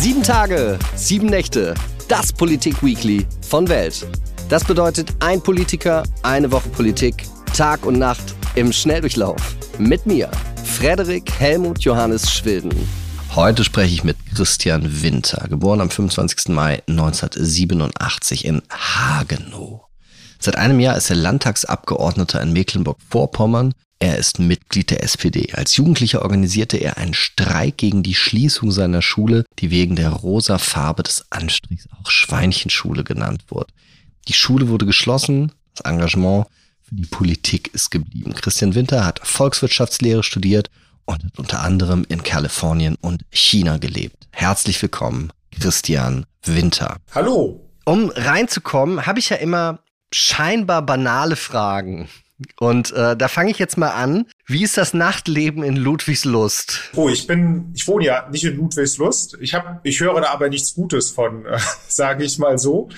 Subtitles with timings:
[0.00, 1.74] Sieben Tage, sieben Nächte,
[2.06, 4.06] das Politik-Weekly von Welt.
[4.48, 8.22] Das bedeutet ein Politiker, eine Woche Politik, Tag und Nacht
[8.54, 9.56] im Schnelldurchlauf.
[9.76, 10.30] Mit mir,
[10.62, 12.72] Frederik Helmut Johannes Schwilden.
[13.34, 16.54] Heute spreche ich mit Christian Winter, geboren am 25.
[16.54, 19.80] Mai 1987 in Hagenow.
[20.38, 23.74] Seit einem Jahr ist er Landtagsabgeordneter in Mecklenburg-Vorpommern.
[23.98, 24.38] Er ist
[24.68, 25.54] Mitglied der SPD.
[25.54, 30.58] Als Jugendlicher organisierte er einen Streik gegen die Schließung seiner Schule, die wegen der rosa
[30.58, 33.72] Farbe des Anstrichs auch Schweinchenschule genannt wurde.
[34.28, 36.48] Die Schule wurde geschlossen, das Engagement
[36.82, 38.34] für die Politik ist geblieben.
[38.34, 40.68] Christian Winter hat Volkswirtschaftslehre studiert
[41.06, 44.28] und hat unter anderem in Kalifornien und China gelebt.
[44.32, 46.98] Herzlich willkommen, Christian Winter.
[47.14, 47.64] Hallo.
[47.86, 49.78] Um reinzukommen, habe ich ja immer
[50.12, 52.10] scheinbar banale Fragen.
[52.60, 54.26] Und äh, da fange ich jetzt mal an.
[54.46, 56.90] Wie ist das Nachtleben in Ludwigslust?
[56.94, 59.38] Oh, ich bin, ich wohne ja nicht in Ludwigslust.
[59.40, 62.88] Ich habe, ich höre da aber nichts Gutes von, äh, sage ich mal so.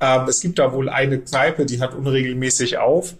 [0.00, 3.14] Ähm, es gibt da wohl eine Kneipe, die hat unregelmäßig auf.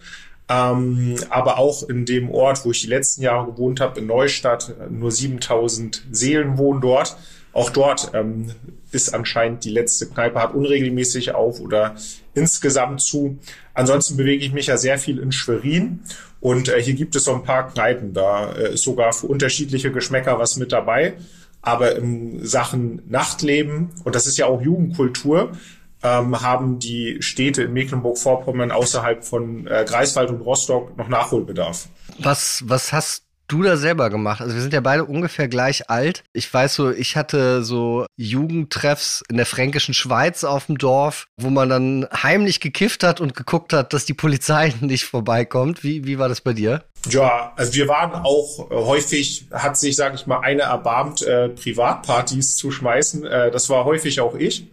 [0.49, 4.73] Ähm, aber auch in dem Ort, wo ich die letzten Jahre gewohnt habe, in Neustadt,
[4.89, 7.17] nur 7000 Seelen wohnen dort.
[7.53, 8.51] Auch dort ähm,
[8.91, 11.95] ist anscheinend die letzte Kneipe, hat unregelmäßig auf oder
[12.33, 13.37] insgesamt zu.
[13.73, 16.01] Ansonsten bewege ich mich ja sehr viel in Schwerin
[16.39, 18.13] und äh, hier gibt es so ein paar Kneipen.
[18.13, 21.15] Da äh, ist sogar für unterschiedliche Geschmäcker was mit dabei.
[21.61, 25.51] Aber in Sachen Nachtleben, und das ist ja auch Jugendkultur,
[26.01, 31.89] ähm, haben die Städte in Mecklenburg-Vorpommern außerhalb von äh, Greifswald und Rostock noch Nachholbedarf.
[32.19, 34.41] Was, was hast du da selber gemacht?
[34.41, 36.23] Also wir sind ja beide ungefähr gleich alt.
[36.33, 41.49] Ich weiß so, ich hatte so Jugendtreffs in der fränkischen Schweiz auf dem Dorf, wo
[41.49, 45.83] man dann heimlich gekifft hat und geguckt hat, dass die Polizei nicht vorbeikommt.
[45.83, 46.83] Wie, wie war das bei dir?
[47.09, 51.49] Ja, also wir waren auch äh, häufig, hat sich, sage ich mal, eine erbarmt, äh,
[51.49, 53.25] Privatpartys zu schmeißen.
[53.25, 54.67] Äh, das war häufig auch ich.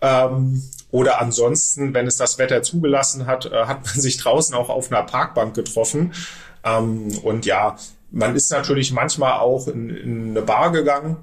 [0.00, 4.68] Ähm, oder ansonsten, wenn es das Wetter zugelassen hat, äh, hat man sich draußen auch
[4.68, 6.12] auf einer Parkbank getroffen.
[6.64, 7.76] Ähm, und ja,
[8.10, 11.16] man ist natürlich manchmal auch in, in eine Bar gegangen,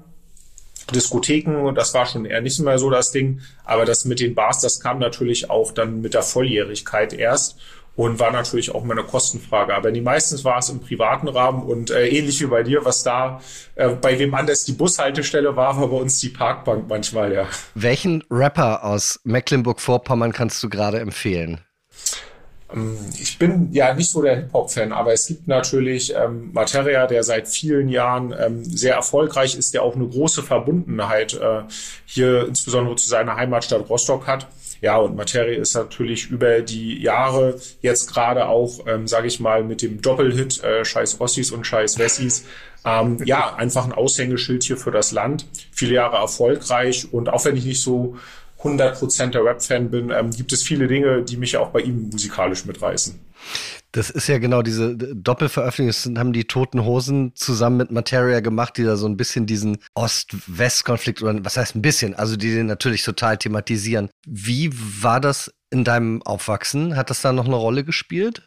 [0.94, 3.40] Diskotheken, das war schon eher nicht mehr so das Ding.
[3.64, 7.56] Aber das mit den Bars, das kam natürlich auch dann mit der Volljährigkeit erst
[7.96, 9.74] und war natürlich auch mal eine Kostenfrage.
[9.74, 13.02] Aber die meistens war es im privaten Rahmen und äh, ähnlich wie bei dir, was
[13.02, 13.40] da
[13.74, 17.46] äh, bei wem anders die Bushaltestelle war, war bei uns die Parkbank manchmal, ja.
[17.74, 21.60] Welchen Rapper aus Mecklenburg-Vorpommern kannst du gerade empfehlen?
[22.72, 27.22] Ähm, ich bin ja nicht so der Hip-Hop-Fan, aber es gibt natürlich ähm, Materia, der
[27.22, 31.62] seit vielen Jahren ähm, sehr erfolgreich ist, der auch eine große Verbundenheit äh,
[32.04, 34.46] hier insbesondere zu seiner Heimatstadt Rostock hat.
[34.82, 39.64] Ja, und Materia ist natürlich über die Jahre jetzt gerade auch, ähm, sage ich mal,
[39.64, 42.44] mit dem Doppelhit äh, Scheiß Ossis und Scheiß Wessis
[42.86, 45.46] ähm, ja, einfach ein Aushängeschild hier für das Land.
[45.72, 48.16] Viele Jahre erfolgreich und auch wenn ich nicht so
[48.66, 52.64] 100% der Rap-Fan bin, ähm, gibt es viele Dinge, die mich auch bei ihm musikalisch
[52.64, 53.18] mitreißen.
[53.92, 58.76] Das ist ja genau diese Doppelveröffentlichung, das haben die Toten Hosen zusammen mit Materia gemacht,
[58.76, 62.66] die da so ein bisschen diesen Ost-West-Konflikt oder was heißt ein bisschen, also die den
[62.66, 64.10] natürlich total thematisieren.
[64.26, 66.96] Wie war das in deinem Aufwachsen?
[66.96, 68.42] Hat das da noch eine Rolle gespielt?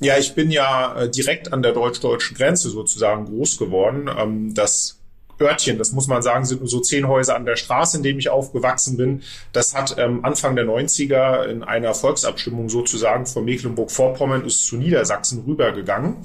[0.00, 4.10] Ja, ich bin ja äh, direkt an der deutsch-deutschen Grenze sozusagen groß geworden.
[4.18, 4.99] Ähm, das
[5.40, 8.18] Örtchen, das muss man sagen, sind nur so zehn Häuser an der Straße, in dem
[8.18, 9.22] ich aufgewachsen bin.
[9.52, 15.44] Das hat ähm, Anfang der 90er in einer Volksabstimmung sozusagen von Mecklenburg-Vorpommern ist zu Niedersachsen
[15.46, 16.16] rübergegangen.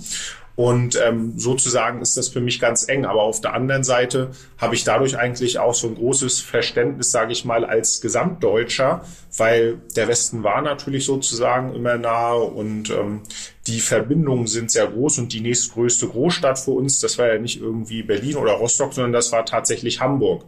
[0.55, 3.05] Und ähm, sozusagen ist das für mich ganz eng.
[3.05, 7.33] Aber auf der anderen Seite habe ich dadurch eigentlich auch so ein großes Verständnis, sage
[7.33, 9.03] ich mal, als Gesamtdeutscher,
[9.38, 13.21] weil der Westen war natürlich sozusagen immer nahe und ähm,
[13.67, 17.59] die Verbindungen sind sehr groß und die nächstgrößte Großstadt für uns, das war ja nicht
[17.59, 20.45] irgendwie Berlin oder Rostock, sondern das war tatsächlich Hamburg.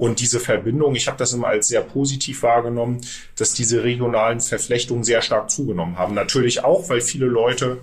[0.00, 3.02] Und diese Verbindung, ich habe das immer als sehr positiv wahrgenommen,
[3.36, 6.14] dass diese regionalen Verflechtungen sehr stark zugenommen haben.
[6.14, 7.80] Natürlich auch, weil viele Leute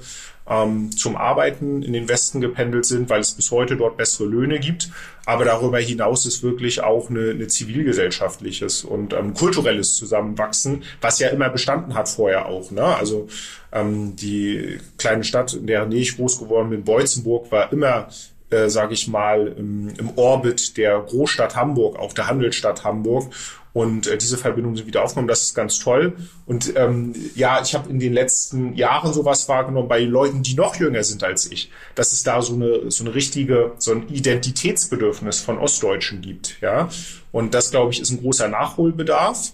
[0.49, 4.59] ähm, zum Arbeiten in den Westen gependelt sind, weil es bis heute dort bessere Löhne
[4.59, 4.89] gibt.
[5.25, 11.29] Aber darüber hinaus ist wirklich auch eine, eine zivilgesellschaftliches und ähm, kulturelles Zusammenwachsen, was ja
[11.29, 12.71] immer bestanden hat vorher auch.
[12.71, 12.83] Ne?
[12.83, 13.27] Also
[13.71, 18.07] ähm, die kleine Stadt, in der ich groß geworden bin, Beutzenburg, war immer
[18.49, 23.33] äh, sage ich mal, im, im Orbit der Großstadt Hamburg, auch der Handelsstadt Hamburg.
[23.77, 25.27] Und äh, diese Verbindungen sind wieder aufgenommen.
[25.27, 26.13] Das ist ganz toll.
[26.47, 30.77] Und ähm, ja, ich habe in den letzten Jahren sowas wahrgenommen bei Leuten, die noch
[30.77, 35.41] jünger sind als ich, dass es da so eine so eine richtige so ein Identitätsbedürfnis
[35.41, 36.59] von Ostdeutschen gibt.
[36.59, 36.89] Ja,
[37.31, 39.53] und das glaube ich ist ein großer Nachholbedarf.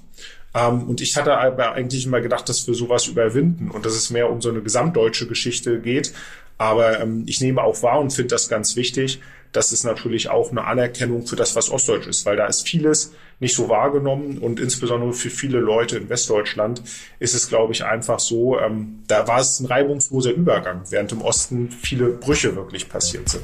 [0.56, 4.10] Ähm, und ich hatte aber eigentlich immer gedacht, dass wir sowas überwinden und dass es
[4.10, 6.14] mehr um so eine gesamtdeutsche Geschichte geht.
[6.58, 9.20] Aber ähm, ich nehme auch wahr und finde das ganz wichtig,
[9.52, 13.14] das ist natürlich auch eine Anerkennung für das, was Ostdeutsch ist, weil da ist vieles
[13.44, 16.82] nicht so wahrgenommen und insbesondere für viele Leute in Westdeutschland
[17.20, 21.22] ist es, glaube ich, einfach so, ähm, da war es ein reibungsloser Übergang, während im
[21.22, 23.44] Osten viele Brüche wirklich passiert sind.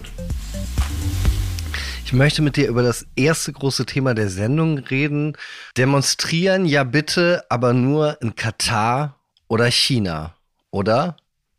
[2.06, 5.38] Ich möchte mit dir über das erste große Thema der Sendung reden.
[5.78, 10.34] Demonstrieren ja bitte, aber nur in Katar oder China,
[10.72, 11.18] oder?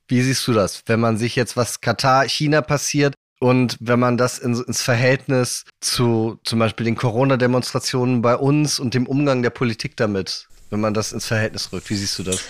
[0.09, 4.19] Wie siehst du das, wenn man sich jetzt was Katar, China passiert und wenn man
[4.19, 9.51] das in, ins Verhältnis zu zum Beispiel den Corona-Demonstrationen bei uns und dem Umgang der
[9.51, 12.45] Politik damit, wenn man das ins Verhältnis rückt, wie siehst du das?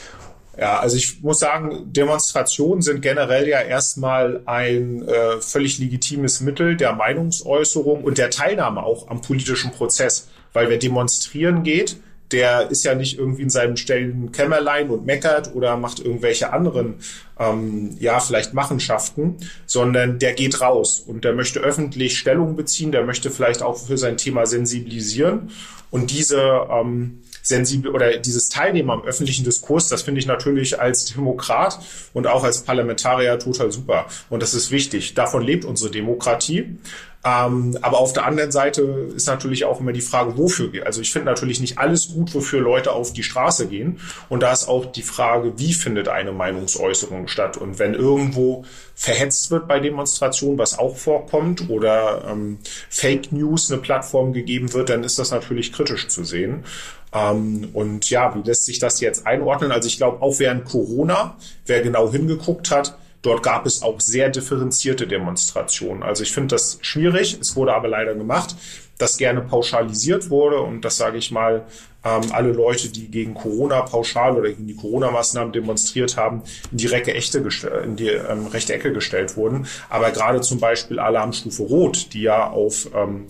[0.59, 6.77] Ja, also ich muss sagen, Demonstrationen sind generell ja erstmal ein äh, völlig legitimes Mittel
[6.77, 10.29] der Meinungsäußerung und der Teilnahme auch am politischen Prozess.
[10.53, 11.99] Weil wer demonstrieren geht,
[12.33, 16.95] der ist ja nicht irgendwie in seinem stillen Kämmerlein und meckert oder macht irgendwelche anderen,
[17.39, 19.37] ähm, ja, vielleicht Machenschaften,
[19.67, 23.99] sondern der geht raus und der möchte öffentlich Stellung beziehen, der möchte vielleicht auch für
[23.99, 25.51] sein Thema sensibilisieren.
[25.91, 31.07] Und diese ähm, sensibel oder dieses Teilnehmen am öffentlichen Diskurs, das finde ich natürlich als
[31.07, 31.81] Demokrat
[32.13, 34.07] und auch als Parlamentarier total super.
[34.29, 35.15] Und das ist wichtig.
[35.15, 36.79] Davon lebt unsere Demokratie.
[37.23, 38.83] Ähm, aber auf der anderen Seite
[39.15, 40.71] ist natürlich auch immer die Frage, wofür.
[40.87, 44.01] Also ich finde natürlich nicht alles gut, wofür Leute auf die Straße gehen.
[44.31, 47.59] Und da ist auch die Frage, wie findet eine Meinungsäußerung statt?
[47.59, 48.65] Und wenn irgendwo
[48.95, 52.59] verhetzt wird bei Demonstrationen, was auch vorkommt, oder ähm,
[52.89, 56.65] Fake News eine Plattform gegeben wird, dann ist das natürlich kritisch zu sehen.
[57.13, 59.73] Ähm, und ja, wie lässt sich das jetzt einordnen?
[59.73, 64.31] Also ich glaube, auch während Corona, wer genau hingeguckt hat, Dort gab es auch sehr
[64.31, 66.03] differenzierte Demonstrationen.
[66.03, 67.39] Also ich finde das schwierig.
[67.41, 68.57] Es wurde aber leider gemacht,
[68.97, 70.61] dass gerne pauschalisiert wurde.
[70.61, 71.67] Und das sage ich mal,
[72.03, 76.87] ähm, alle Leute, die gegen Corona pauschal oder gegen die Corona-Maßnahmen demonstriert haben, in die,
[76.87, 77.47] Recke echte,
[77.85, 79.67] in die ähm, rechte Ecke gestellt wurden.
[79.91, 83.27] Aber gerade zum Beispiel Alarmstufe Rot, die ja auf ähm,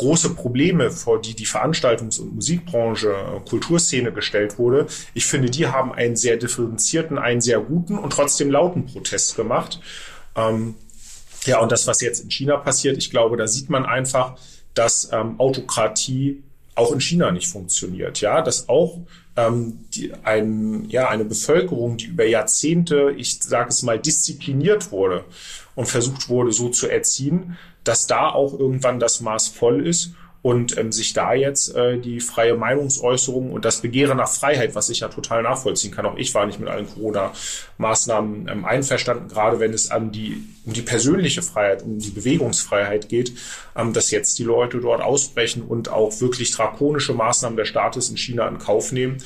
[0.00, 4.86] große Probleme, vor die die Veranstaltungs- und Musikbranche, äh, Kulturszene gestellt wurde.
[5.12, 9.80] Ich finde, die haben einen sehr differenzierten, einen sehr guten und trotzdem lauten Protest gemacht.
[10.34, 10.74] Ähm,
[11.44, 14.36] ja, und das, was jetzt in China passiert, ich glaube, da sieht man einfach,
[14.74, 16.42] dass ähm, Autokratie
[16.74, 18.20] auch in China nicht funktioniert.
[18.22, 19.00] Ja, dass auch
[19.36, 25.24] ähm, die, ein, ja, eine Bevölkerung, die über Jahrzehnte, ich sage es mal, diszipliniert wurde
[25.74, 30.78] und versucht wurde, so zu erziehen, dass da auch irgendwann das Maß voll ist und
[30.78, 35.00] ähm, sich da jetzt äh, die freie Meinungsäußerung und das Begehren nach Freiheit, was ich
[35.00, 39.74] ja total nachvollziehen kann, auch ich war nicht mit allen Corona-Maßnahmen ähm, einverstanden, gerade wenn
[39.74, 43.34] es an die, um die persönliche Freiheit, um die Bewegungsfreiheit geht,
[43.76, 48.16] ähm, dass jetzt die Leute dort ausbrechen und auch wirklich drakonische Maßnahmen der Staates in
[48.16, 49.18] China in Kauf nehmen.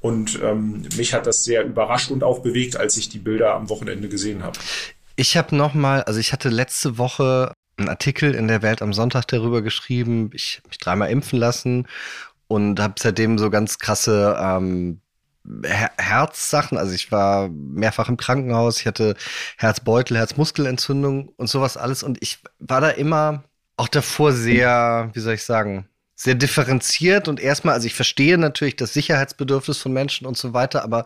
[0.00, 3.68] Und ähm, mich hat das sehr überrascht und auch bewegt, als ich die Bilder am
[3.68, 4.58] Wochenende gesehen habe.
[5.16, 8.92] Ich habe noch mal, also ich hatte letzte Woche einen Artikel in der Welt am
[8.92, 10.30] Sonntag darüber geschrieben.
[10.32, 11.86] Ich habe mich dreimal impfen lassen
[12.48, 15.00] und habe seitdem so ganz krasse ähm,
[15.64, 16.78] Her Herzsachen.
[16.78, 19.16] Also ich war mehrfach im Krankenhaus, ich hatte
[19.56, 22.02] Herzbeutel, Herzmuskelentzündung und sowas alles.
[22.02, 23.44] Und ich war da immer
[23.76, 25.88] auch davor sehr, wie soll ich sagen,
[26.22, 30.84] sehr differenziert und erstmal, also ich verstehe natürlich das Sicherheitsbedürfnis von Menschen und so weiter,
[30.84, 31.04] aber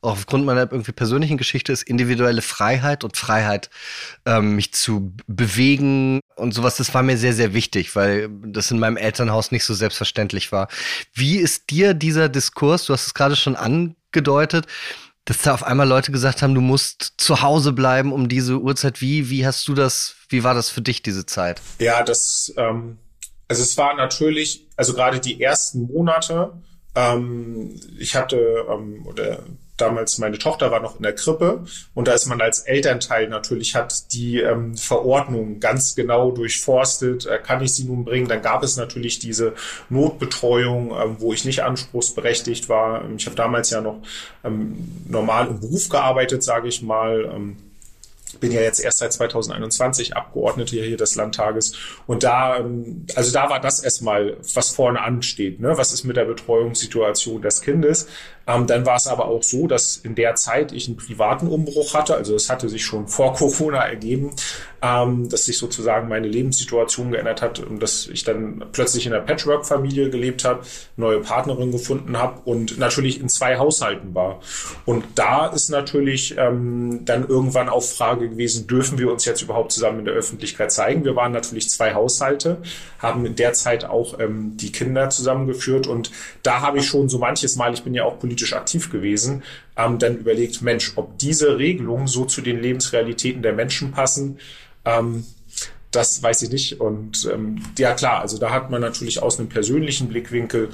[0.00, 3.70] auch aufgrund meiner irgendwie persönlichen Geschichte ist individuelle Freiheit und Freiheit,
[4.24, 8.80] ähm, mich zu bewegen und sowas, das war mir sehr, sehr wichtig, weil das in
[8.80, 10.66] meinem Elternhaus nicht so selbstverständlich war.
[11.14, 14.66] Wie ist dir dieser Diskurs, du hast es gerade schon angedeutet,
[15.26, 19.00] dass da auf einmal Leute gesagt haben, du musst zu Hause bleiben um diese Uhrzeit.
[19.00, 21.60] Wie, wie hast du das, wie war das für dich, diese Zeit?
[21.78, 22.98] Ja, das, ähm
[23.48, 26.52] also es war natürlich, also gerade die ersten Monate,
[26.94, 29.40] ähm, ich hatte, ähm, oder
[29.76, 33.74] damals meine Tochter war noch in der Krippe und da ist man als Elternteil natürlich
[33.74, 38.62] hat die ähm, Verordnung ganz genau durchforstet, äh, kann ich sie nun bringen, dann gab
[38.62, 39.52] es natürlich diese
[39.90, 43.04] Notbetreuung, ähm, wo ich nicht anspruchsberechtigt war.
[43.16, 44.00] Ich habe damals ja noch
[44.44, 47.30] ähm, normal im Beruf gearbeitet, sage ich mal.
[47.34, 47.56] Ähm,
[48.38, 51.74] bin ja jetzt erst seit 2021 Abgeordnete hier des Landtages
[52.06, 55.60] und da, ähm, also da war das erstmal, was vorne ansteht.
[55.60, 55.76] Ne?
[55.76, 58.08] Was ist mit der Betreuungssituation des Kindes?
[58.46, 61.94] Ähm, dann war es aber auch so, dass in der Zeit ich einen privaten Umbruch
[61.94, 62.14] hatte.
[62.14, 64.30] Also es hatte sich schon vor Corona ergeben,
[64.82, 69.22] ähm, dass sich sozusagen meine Lebenssituation geändert hat und dass ich dann plötzlich in einer
[69.22, 70.60] Patchwork-Familie gelebt habe,
[70.96, 74.40] neue Partnerin gefunden habe und natürlich in zwei Haushalten war.
[74.84, 79.72] Und da ist natürlich ähm, dann irgendwann auch Frage gewesen, dürfen wir uns jetzt überhaupt
[79.72, 81.04] zusammen in der Öffentlichkeit zeigen?
[81.04, 82.58] Wir waren natürlich zwei Haushalte,
[82.98, 86.10] haben in der Zeit auch ähm, die Kinder zusammengeführt und
[86.42, 89.42] da habe ich schon so manches Mal, ich bin ja auch politisch politisch aktiv gewesen,
[89.76, 94.38] ähm, dann überlegt, Mensch, ob diese Regelungen so zu den Lebensrealitäten der Menschen passen,
[94.84, 95.24] ähm,
[95.90, 96.80] das weiß ich nicht.
[96.80, 100.68] Und ähm, ja klar, also da hat man natürlich aus einem persönlichen Blickwinkel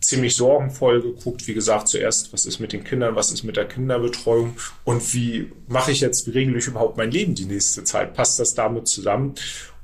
[0.00, 1.46] ziemlich sorgenvoll geguckt.
[1.46, 5.52] Wie gesagt, zuerst, was ist mit den Kindern, was ist mit der Kinderbetreuung und wie
[5.68, 8.14] mache ich jetzt, wie regle ich überhaupt mein Leben die nächste Zeit?
[8.14, 9.34] Passt das damit zusammen?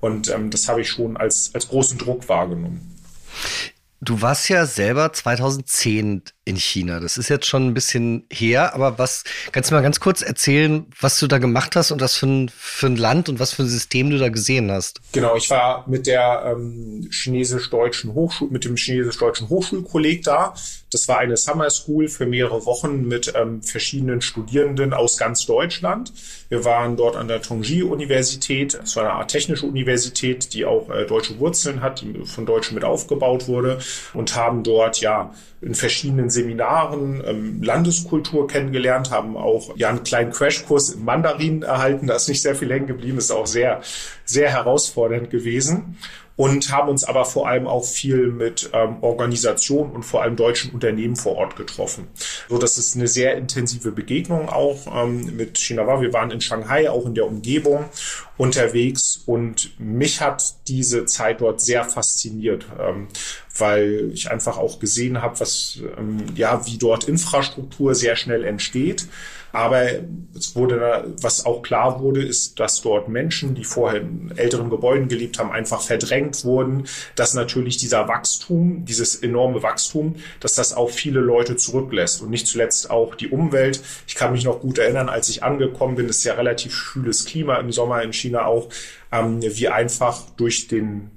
[0.00, 2.96] Und ähm, das habe ich schon als, als großen Druck wahrgenommen.
[4.02, 7.00] Du warst ja selber 2010 in China.
[7.00, 10.86] Das ist jetzt schon ein bisschen her, aber was, kannst du mal ganz kurz erzählen,
[11.00, 13.62] was du da gemacht hast und was für ein, für ein Land und was für
[13.62, 15.00] ein System du da gesehen hast?
[15.12, 20.54] Genau, ich war mit der ähm, chinesisch-deutschen Hochschule, mit dem chinesisch-deutschen Hochschulkolleg da.
[20.92, 26.12] Das war eine Summer School für mehrere Wochen mit ähm, verschiedenen Studierenden aus ganz Deutschland.
[26.48, 28.74] Wir waren dort an der Tongji-Universität.
[28.74, 32.74] Das war eine Art technische Universität, die auch äh, deutsche Wurzeln hat, die von Deutschen
[32.74, 33.78] mit aufgebaut wurde
[34.14, 40.32] und haben dort ja in verschiedenen Seminaren ähm, Landeskultur kennengelernt, haben auch ja einen kleinen
[40.32, 42.06] Crashkurs im Mandarin erhalten.
[42.06, 43.82] Da ist nicht sehr viel hängen geblieben, ist auch sehr,
[44.24, 45.96] sehr herausfordernd gewesen
[46.40, 50.72] und haben uns aber vor allem auch viel mit ähm, Organisationen und vor allem deutschen
[50.72, 52.08] Unternehmen vor Ort getroffen.
[52.48, 56.00] So, das ist eine sehr intensive Begegnung auch ähm, mit China war.
[56.00, 57.84] Wir waren in Shanghai, auch in der Umgebung
[58.38, 63.08] unterwegs und mich hat diese Zeit dort sehr fasziniert, ähm,
[63.58, 69.06] weil ich einfach auch gesehen habe, was ähm, ja wie dort Infrastruktur sehr schnell entsteht
[69.52, 69.86] aber
[70.34, 75.08] es wurde, was auch klar wurde, ist, dass dort Menschen, die vorher in älteren Gebäuden
[75.08, 76.84] gelebt haben, einfach verdrängt wurden,
[77.16, 82.46] dass natürlich dieser Wachstum, dieses enorme Wachstum, dass das auch viele Leute zurücklässt und nicht
[82.46, 83.82] zuletzt auch die Umwelt.
[84.06, 87.56] Ich kann mich noch gut erinnern, als ich angekommen bin, ist ja relativ schwüles Klima
[87.56, 88.68] im Sommer in China auch,
[89.12, 91.10] ähm, wie einfach durch den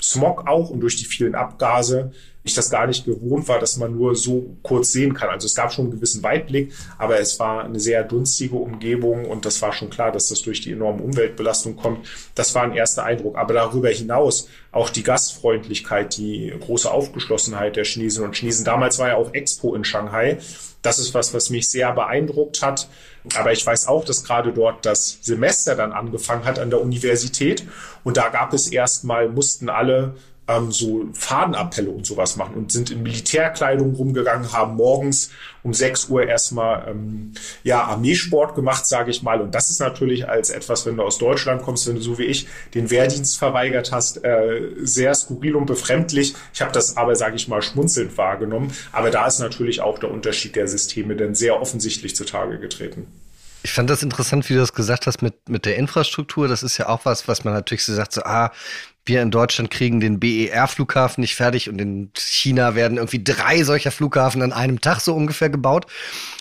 [0.00, 2.12] Smog auch und durch die vielen Abgase
[2.44, 5.28] ich das gar nicht gewohnt war, dass man nur so kurz sehen kann.
[5.28, 9.44] Also es gab schon einen gewissen Weitblick, aber es war eine sehr dunstige Umgebung und
[9.44, 12.06] das war schon klar, dass das durch die enorme Umweltbelastung kommt.
[12.34, 13.36] Das war ein erster Eindruck.
[13.36, 18.64] Aber darüber hinaus auch die Gastfreundlichkeit, die große Aufgeschlossenheit der Chinesinnen und Chinesen.
[18.64, 20.38] Damals war ja auch Expo in Shanghai.
[20.82, 22.88] Das ist was, was mich sehr beeindruckt hat.
[23.36, 27.64] Aber ich weiß auch, dass gerade dort das Semester dann angefangen hat an der Universität.
[28.04, 30.14] Und da gab es erstmal, mussten alle
[30.48, 35.30] ähm, so Fadenappelle und sowas machen und sind in Militärkleidung rumgegangen, haben morgens
[35.62, 39.40] um 6 Uhr erstmal ähm, ja, Armeesport gemacht, sage ich mal.
[39.40, 42.24] Und das ist natürlich als etwas, wenn du aus Deutschland kommst, wenn du so wie
[42.24, 46.34] ich den Wehrdienst verweigert hast, äh, sehr skurril und befremdlich.
[46.54, 48.72] Ich habe das aber, sage ich mal, schmunzelnd wahrgenommen.
[48.92, 53.06] Aber da ist natürlich auch der Unterschied der Systeme denn sehr offensichtlich zutage getreten.
[53.62, 56.46] Ich fand das interessant, wie du das gesagt hast mit, mit der Infrastruktur.
[56.46, 58.52] Das ist ja auch was, was man natürlich so sagt, so, ah,
[59.08, 63.90] wir in Deutschland kriegen den BER-Flughafen nicht fertig und in China werden irgendwie drei solcher
[63.90, 65.86] Flughafen an einem Tag so ungefähr gebaut.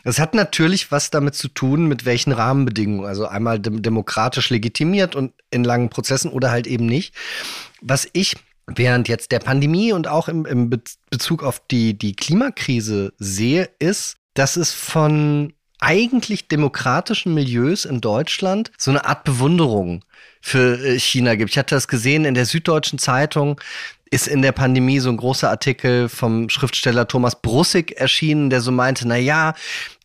[0.04, 3.06] Das hat natürlich was damit zu tun, mit welchen Rahmenbedingungen.
[3.06, 7.16] Also einmal dem demokratisch legitimiert und in langen Prozessen oder halt eben nicht.
[7.82, 8.36] Was ich
[8.68, 10.70] während jetzt der Pandemie und auch im, im
[11.10, 18.72] Bezug auf die, die Klimakrise sehe, ist, dass es von eigentlich demokratischen Milieus in Deutschland
[18.78, 20.04] so eine Art Bewunderung
[20.48, 21.52] für äh, China gibt.
[21.52, 23.60] Ich hatte das gesehen in der Süddeutschen Zeitung
[24.10, 28.72] ist in der Pandemie so ein großer Artikel vom Schriftsteller Thomas Brussig erschienen, der so
[28.72, 29.54] meinte, na ja,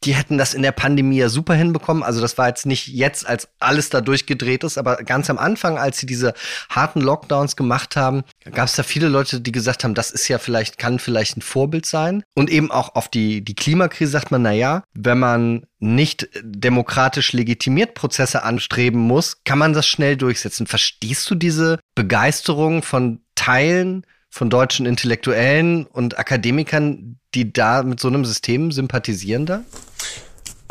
[0.05, 2.03] die hätten das in der Pandemie ja super hinbekommen.
[2.03, 5.79] Also das war jetzt nicht jetzt, als alles da durchgedreht ist, aber ganz am Anfang,
[5.79, 6.35] als sie diese
[6.69, 10.39] harten Lockdowns gemacht haben, gab es da viele Leute, die gesagt haben, das ist ja
[10.39, 12.25] vielleicht, kann vielleicht ein Vorbild sein.
[12.35, 17.33] Und eben auch auf die, die Klimakrise sagt man, na ja, wenn man nicht demokratisch
[17.33, 20.67] legitimiert Prozesse anstreben muss, kann man das schnell durchsetzen.
[20.67, 28.09] Verstehst du diese Begeisterung von Teilen von deutschen Intellektuellen und Akademikern, die da mit so
[28.09, 29.62] einem System sympathisieren da?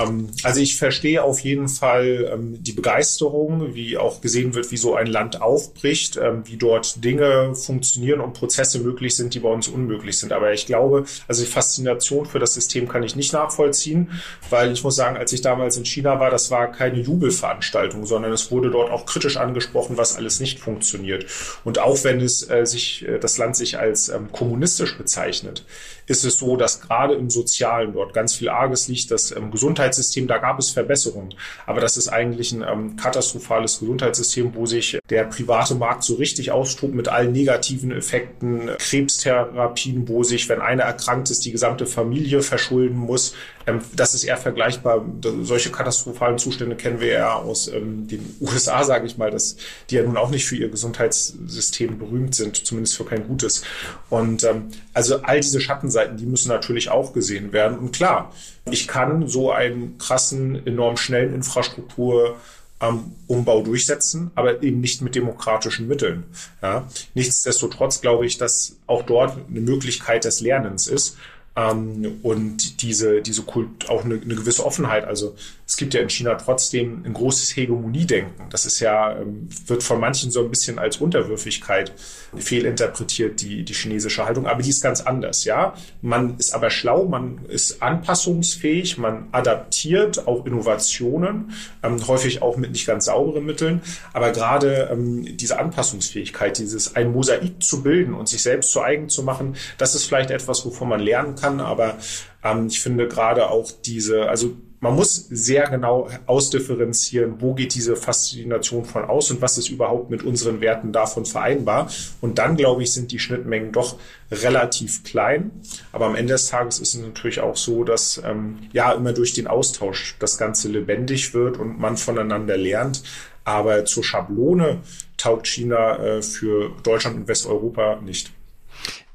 [0.01, 4.77] Ähm, also ich verstehe auf jeden Fall ähm, die Begeisterung, wie auch gesehen wird, wie
[4.77, 9.49] so ein Land aufbricht, ähm, wie dort Dinge funktionieren und Prozesse möglich sind, die bei
[9.49, 10.33] uns unmöglich sind.
[10.33, 14.11] Aber ich glaube, also die Faszination für das System kann ich nicht nachvollziehen,
[14.49, 18.31] weil ich muss sagen, als ich damals in China war, das war keine Jubelveranstaltung, sondern
[18.31, 21.25] es wurde dort auch kritisch angesprochen, was alles nicht funktioniert.
[21.63, 25.65] Und auch wenn es äh, sich, äh, das Land sich als kommunistisch bezeichnet,
[26.11, 30.27] ist es so, dass gerade im Sozialen dort ganz viel Arges liegt, das ähm, Gesundheitssystem,
[30.27, 31.33] da gab es Verbesserungen.
[31.65, 36.51] Aber das ist eigentlich ein ähm, katastrophales Gesundheitssystem, wo sich der private Markt so richtig
[36.51, 42.41] austobt mit allen negativen Effekten, Krebstherapien, wo sich, wenn einer erkrankt ist, die gesamte Familie
[42.41, 43.33] verschulden muss.
[43.67, 45.05] Ähm, das ist eher vergleichbar.
[45.41, 49.55] Solche katastrophalen Zustände kennen wir ja aus ähm, den USA, sage ich mal, dass
[49.89, 53.63] die ja nun auch nicht für ihr Gesundheitssystem berühmt sind, zumindest für kein gutes.
[54.09, 57.77] Und ähm, also all diese Schattenseiten, die müssen natürlich auch gesehen werden.
[57.77, 58.31] Und klar,
[58.69, 62.37] ich kann so einen krassen, enorm schnellen Infrastruktur
[62.81, 66.23] ähm, Umbau durchsetzen, aber eben nicht mit demokratischen Mitteln.
[66.61, 66.87] Ja.
[67.13, 71.17] Nichtsdestotrotz glaube ich, dass auch dort eine Möglichkeit des Lernens ist
[71.55, 75.03] ähm, und diese, diese Kult, auch eine, eine gewisse Offenheit.
[75.03, 75.35] Also
[75.67, 78.49] es gibt ja in China trotzdem ein großes Hegemoniedenken.
[78.49, 81.91] Das ist ja, ähm, wird von manchen so ein bisschen als Unterwürfigkeit
[82.37, 84.47] fehlinterpretiert, die, die chinesische Haltung.
[84.47, 85.73] Aber die ist ganz anders, ja.
[86.01, 91.51] Man ist aber schlau, man ist anpassungsfähig, man adaptiert auch Innovationen,
[91.83, 93.81] ähm, häufig auch mit nicht ganz sauberen Mitteln.
[94.13, 99.09] Aber gerade ähm, diese Anpassungsfähigkeit, dieses ein Mosaik zu bilden und sich selbst zu eigen
[99.09, 101.40] zu machen, das ist vielleicht etwas, wovon man lernen kann.
[101.43, 101.97] Aber
[102.43, 107.95] ähm, ich finde gerade auch diese, also man muss sehr genau ausdifferenzieren, wo geht diese
[107.95, 111.87] Faszination von aus und was ist überhaupt mit unseren Werten davon vereinbar.
[112.19, 113.97] Und dann, glaube ich, sind die Schnittmengen doch
[114.31, 115.51] relativ klein.
[115.91, 119.33] Aber am Ende des Tages ist es natürlich auch so, dass ähm, ja immer durch
[119.33, 123.03] den Austausch das Ganze lebendig wird und man voneinander lernt.
[123.43, 124.81] Aber zur Schablone
[125.15, 128.31] taugt China äh, für Deutschland und Westeuropa nicht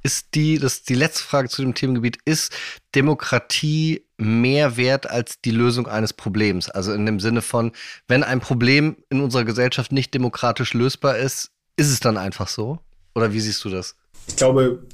[0.06, 2.52] ist die, das die letzte Frage zu dem Themengebiet, ist
[2.94, 6.70] Demokratie mehr wert als die Lösung eines Problems?
[6.70, 7.72] Also in dem Sinne von,
[8.06, 12.78] wenn ein Problem in unserer Gesellschaft nicht demokratisch lösbar ist, ist es dann einfach so?
[13.16, 13.96] Oder wie siehst du das?
[14.28, 14.84] Ich glaube,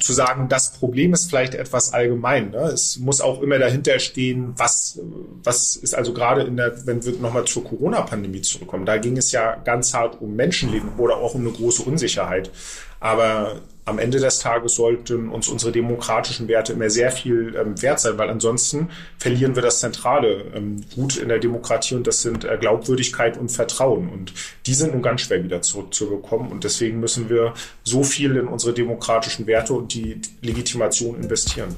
[0.00, 2.50] zu sagen, das Problem ist vielleicht etwas allgemein.
[2.50, 2.62] Ne?
[2.68, 5.00] Es muss auch immer dahinter stehen, was,
[5.42, 9.32] was ist also gerade in der, wenn wir nochmal zur Corona-Pandemie zurückkommen, da ging es
[9.32, 12.50] ja ganz hart um Menschenleben oder auch um eine große Unsicherheit.
[13.00, 17.98] Aber am Ende des Tages sollten uns unsere demokratischen Werte immer sehr viel ähm, wert
[17.98, 22.44] sein, weil ansonsten verlieren wir das zentrale ähm, Gut in der Demokratie und das sind
[22.44, 24.08] äh, Glaubwürdigkeit und Vertrauen.
[24.08, 24.32] Und
[24.66, 26.52] die sind nun ganz schwer wieder zurückzubekommen.
[26.52, 31.74] Und deswegen müssen wir so viel in unsere demokratischen Werte und die Legitimation investieren.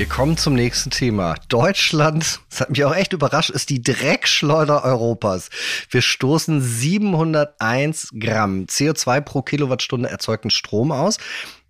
[0.00, 1.34] Wir kommen zum nächsten Thema.
[1.48, 5.50] Deutschland, das hat mich auch echt überrascht, ist die Dreckschleuder Europas.
[5.90, 11.18] Wir stoßen 701 Gramm CO2 pro Kilowattstunde erzeugten Strom aus.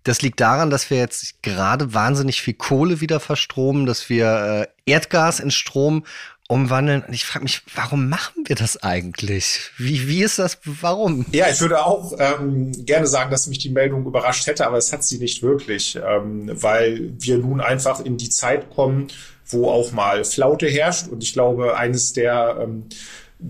[0.05, 4.89] Das liegt daran, dass wir jetzt gerade wahnsinnig viel Kohle wieder verstromen, dass wir äh,
[4.89, 6.05] Erdgas in Strom
[6.51, 7.01] umwandeln.
[7.07, 9.71] Und ich frage mich, warum machen wir das eigentlich?
[9.77, 10.57] Wie, wie ist das?
[10.65, 11.25] Warum?
[11.31, 14.91] Ja, ich würde auch ähm, gerne sagen, dass mich die Meldung überrascht hätte, aber es
[14.91, 19.07] hat sie nicht wirklich, ähm, weil wir nun einfach in die Zeit kommen,
[19.47, 21.07] wo auch mal Flaute herrscht.
[21.07, 22.87] Und ich glaube, eines der ähm,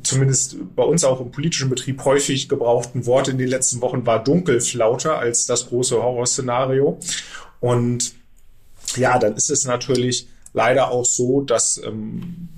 [0.04, 4.24] zumindest bei uns auch im politischen Betrieb häufig gebrauchten Worte in den letzten Wochen war
[4.24, 7.00] Dunkelflaute als das große Horrorszenario.
[7.60, 8.14] Und
[8.96, 12.50] ja, dann ist es natürlich leider auch so, dass ähm,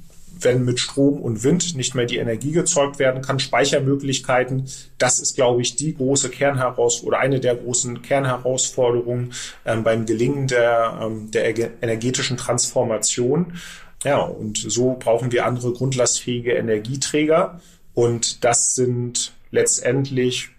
[0.44, 4.66] wenn mit Strom und Wind nicht mehr die Energie gezeugt werden kann, Speichermöglichkeiten,
[4.98, 9.34] das ist, glaube ich, die große Kernherausforderung oder eine der großen Kernherausforderungen
[9.66, 11.48] ähm, beim Gelingen der, ähm, der
[11.82, 13.54] energetischen Transformation.
[14.04, 17.62] Ja, und so brauchen wir andere grundlastfähige Energieträger.
[17.94, 20.50] Und das sind letztendlich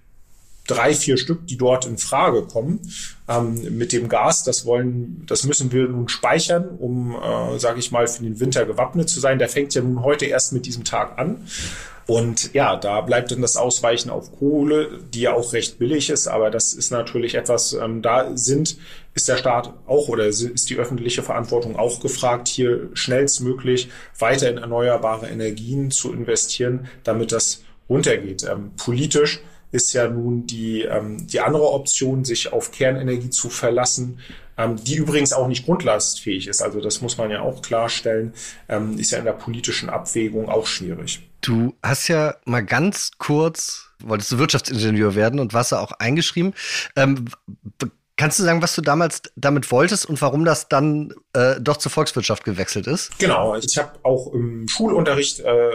[0.67, 2.81] drei, vier Stück, die dort in Frage kommen.
[3.29, 7.91] Ähm, mit dem Gas, das wollen, das müssen wir nun speichern, um, äh, sage ich
[7.91, 9.39] mal, für den Winter gewappnet zu sein.
[9.39, 11.47] Der fängt ja nun heute erst mit diesem Tag an.
[12.07, 16.27] Und ja, da bleibt dann das Ausweichen auf Kohle, die ja auch recht billig ist,
[16.27, 18.77] aber das ist natürlich etwas, ähm, da sind,
[19.15, 24.59] ist der Staat auch oder ist die öffentliche Verantwortung auch gefragt, hier schnellstmöglich weiter in
[24.59, 28.43] erneuerbare Energien zu investieren, damit das runtergeht.
[28.43, 29.41] Ähm, politisch
[29.75, 34.21] ist ja nun die, ähm, die andere Option, sich auf Kernenergie zu verlassen,
[34.57, 36.63] ähm, die übrigens auch nicht grundlastfähig ist.
[36.63, 38.33] Also das muss man ja auch klarstellen,
[38.69, 41.29] ähm, ist ja in der politischen Abwägung auch schwierig.
[41.41, 46.55] Du hast ja mal ganz kurz, wolltest du Wirtschaftsingenieur werden und warst ja auch eingeschrieben.
[46.95, 47.27] Ähm,
[48.17, 51.91] Kannst du sagen, was du damals damit wolltest und warum das dann äh, doch zur
[51.91, 53.19] Volkswirtschaft gewechselt ist?
[53.19, 55.71] Genau, ich habe auch im Schulunterricht äh,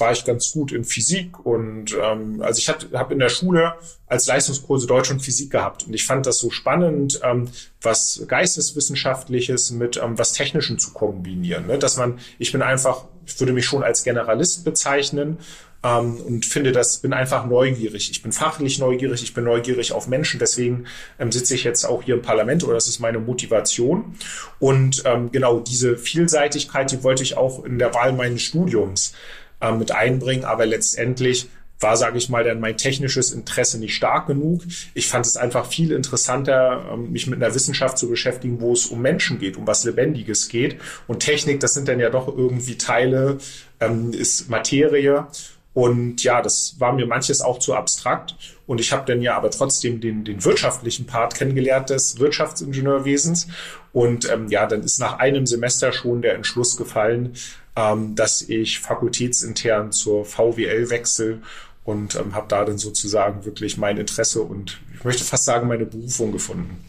[0.00, 3.74] war ich ganz gut in Physik und ähm, also ich habe in der Schule
[4.06, 7.48] als Leistungskurse Deutsch und Physik gehabt und ich fand das so spannend, ähm,
[7.82, 11.66] was Geisteswissenschaftliches mit ähm, was Technischen zu kombinieren.
[11.66, 11.78] Ne?
[11.78, 15.38] Dass man, ich bin einfach, ich würde mich schon als Generalist bezeichnen
[15.82, 18.10] ähm, und finde das, bin einfach neugierig.
[18.10, 20.86] Ich bin fachlich neugierig, ich bin neugierig auf Menschen, deswegen
[21.18, 24.16] ähm, sitze ich jetzt auch hier im Parlament oder das ist meine Motivation.
[24.58, 29.14] Und ähm, genau diese Vielseitigkeit, die wollte ich auch in der Wahl meines Studiums
[29.60, 30.44] äh, mit einbringen.
[30.44, 31.48] Aber letztendlich
[31.80, 34.62] war, sage ich mal, dann mein technisches Interesse nicht stark genug.
[34.94, 38.86] Ich fand es einfach viel interessanter, ähm, mich mit einer Wissenschaft zu beschäftigen, wo es
[38.86, 40.78] um Menschen geht, um was Lebendiges geht.
[41.06, 43.38] Und Technik, das sind dann ja doch irgendwie Teile,
[43.80, 45.26] ähm, ist Materie.
[45.72, 48.34] Und ja, das war mir manches auch zu abstrakt.
[48.66, 53.48] Und ich habe dann ja aber trotzdem den, den wirtschaftlichen Part kennengelernt des Wirtschaftsingenieurwesens.
[53.92, 57.34] Und ähm, ja, dann ist nach einem Semester schon der Entschluss gefallen,
[57.80, 61.40] ähm, dass ich fakultätsintern zur VWL wechsle
[61.84, 65.86] und ähm, habe da dann sozusagen wirklich mein Interesse und ich möchte fast sagen meine
[65.86, 66.84] Berufung gefunden.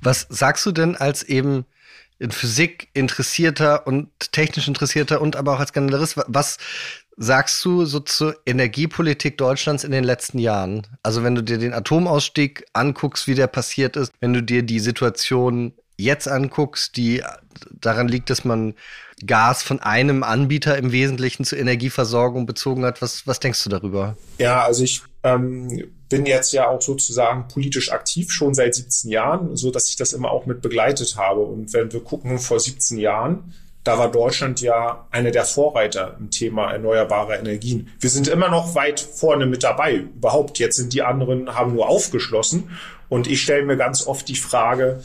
[0.00, 1.64] Was sagst du denn als eben
[2.18, 6.58] in Physik interessierter und technisch interessierter und aber auch als Generalist, was
[7.16, 10.86] sagst du so zur Energiepolitik Deutschlands in den letzten Jahren?
[11.02, 14.80] Also wenn du dir den Atomausstieg anguckst, wie der passiert ist, wenn du dir die
[14.80, 17.22] Situation jetzt anguckst, die
[17.70, 18.74] daran liegt, dass man
[19.26, 23.02] Gas von einem Anbieter im Wesentlichen zur Energieversorgung bezogen hat.
[23.02, 24.16] Was, was denkst du darüber?
[24.38, 29.56] Ja, also ich ähm, bin jetzt ja auch sozusagen politisch aktiv schon seit 17 Jahren,
[29.56, 31.40] so dass ich das immer auch mit begleitet habe.
[31.40, 33.54] Und wenn wir gucken vor 17 Jahren,
[33.84, 37.88] da war Deutschland ja einer der Vorreiter im Thema erneuerbare Energien.
[37.98, 39.94] Wir sind immer noch weit vorne mit dabei.
[39.94, 42.70] Überhaupt, jetzt sind die anderen, haben nur aufgeschlossen.
[43.08, 45.02] Und ich stelle mir ganz oft die Frage,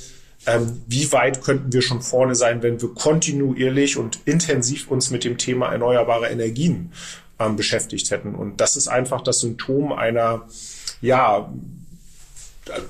[0.47, 5.23] ähm, wie weit könnten wir schon vorne sein, wenn wir kontinuierlich und intensiv uns mit
[5.23, 6.91] dem Thema erneuerbare Energien
[7.39, 8.35] ähm, beschäftigt hätten.
[8.35, 10.47] Und das ist einfach das Symptom einer,
[11.01, 11.51] ja,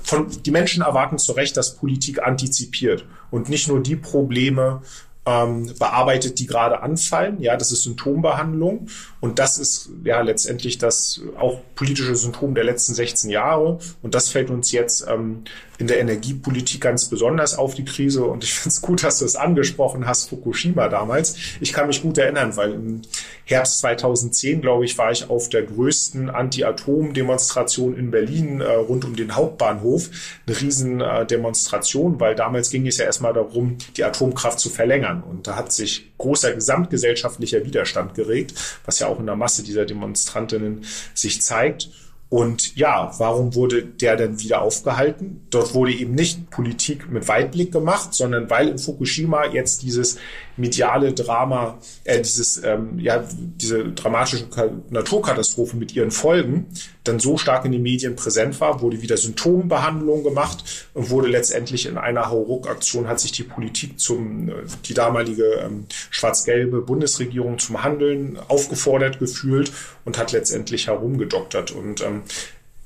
[0.04, 4.82] von, die Menschen erwarten zu Recht, dass Politik antizipiert und nicht nur die Probleme
[5.26, 7.42] ähm, bearbeitet, die gerade anfallen.
[7.42, 8.88] Ja, das ist Symptombehandlung.
[9.22, 13.80] Und das ist ja letztendlich das auch politische Symptom der letzten 16 Jahre.
[14.04, 15.44] Und das fällt uns jetzt ähm,
[15.78, 18.24] in der Energiepolitik ganz besonders auf die Krise.
[18.24, 21.36] Und ich finde es gut, dass du es angesprochen hast, Fukushima damals.
[21.60, 23.02] Ich kann mich gut erinnern, weil im
[23.46, 29.16] Herbst 2010, glaube ich, war ich auf der größten Anti-Atom-Demonstration in Berlin äh, rund um
[29.16, 30.10] den Hauptbahnhof.
[30.48, 35.15] Eine Riesendemonstration, weil damals ging es ja erstmal darum, die Atomkraft zu verlängern.
[35.24, 38.54] Und da hat sich großer gesamtgesellschaftlicher Widerstand geregt,
[38.86, 41.90] was ja auch in der Masse dieser Demonstrantinnen sich zeigt.
[42.30, 45.46] Und ja, warum wurde der denn wieder aufgehalten?
[45.52, 50.18] Dort wurde eben nicht Politik mit Weitblick gemacht, sondern weil in Fukushima jetzt dieses
[50.58, 54.46] mediale Drama, äh, dieses, ähm, ja, diese dramatische
[54.90, 56.68] Naturkatastrophe mit ihren Folgen
[57.04, 61.86] dann so stark in den Medien präsent war, wurde wieder Symptombehandlung gemacht und wurde letztendlich
[61.86, 64.54] in einer Hauruck-Aktion hat sich die Politik zum, äh,
[64.86, 69.72] die damalige ähm, schwarz-gelbe Bundesregierung zum Handeln aufgefordert gefühlt
[70.04, 71.72] und hat letztendlich herumgedoktert.
[71.72, 72.24] Und ähm,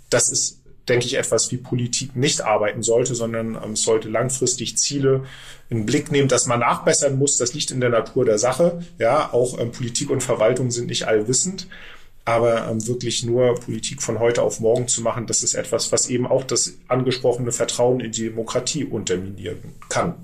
[0.10, 0.58] das ist
[0.89, 5.23] denke ich, etwas wie Politik nicht arbeiten sollte, sondern ähm, sollte langfristig Ziele
[5.69, 7.38] in Blick nehmen, dass man nachbessern muss.
[7.38, 8.84] Das liegt in der Natur der Sache.
[8.97, 11.67] Ja, auch ähm, Politik und Verwaltung sind nicht allwissend.
[12.25, 16.10] Aber ähm, wirklich nur Politik von heute auf morgen zu machen, das ist etwas, was
[16.10, 20.15] eben auch das angesprochene Vertrauen in die Demokratie unterminieren kann.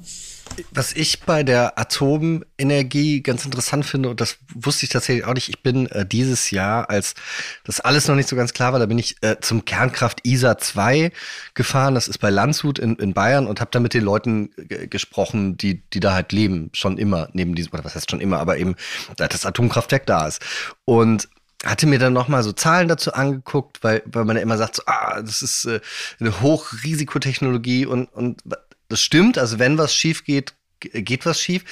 [0.72, 5.50] Was ich bei der Atomenergie ganz interessant finde, und das wusste ich tatsächlich auch nicht,
[5.50, 7.16] ich bin äh, dieses Jahr, als
[7.64, 10.58] das alles noch nicht so ganz klar war, da bin ich äh, zum Kernkraft ISA
[10.58, 11.12] 2
[11.54, 14.52] gefahren, das ist bei Landshut in, in Bayern und habe da mit den Leuten
[14.90, 18.40] gesprochen, die, die da halt leben, schon immer neben diesem, oder was heißt schon immer,
[18.40, 18.76] aber eben,
[19.18, 20.42] seit das Atomkraftwerk da ist.
[20.86, 21.30] Und
[21.64, 24.76] hatte mir dann noch mal so Zahlen dazu angeguckt, weil, weil man ja immer sagt,
[24.76, 25.80] so, ah, das ist äh,
[26.20, 28.42] eine Hochrisikotechnologie und, und
[28.88, 31.64] das stimmt, also wenn was schief geht, geht was schief.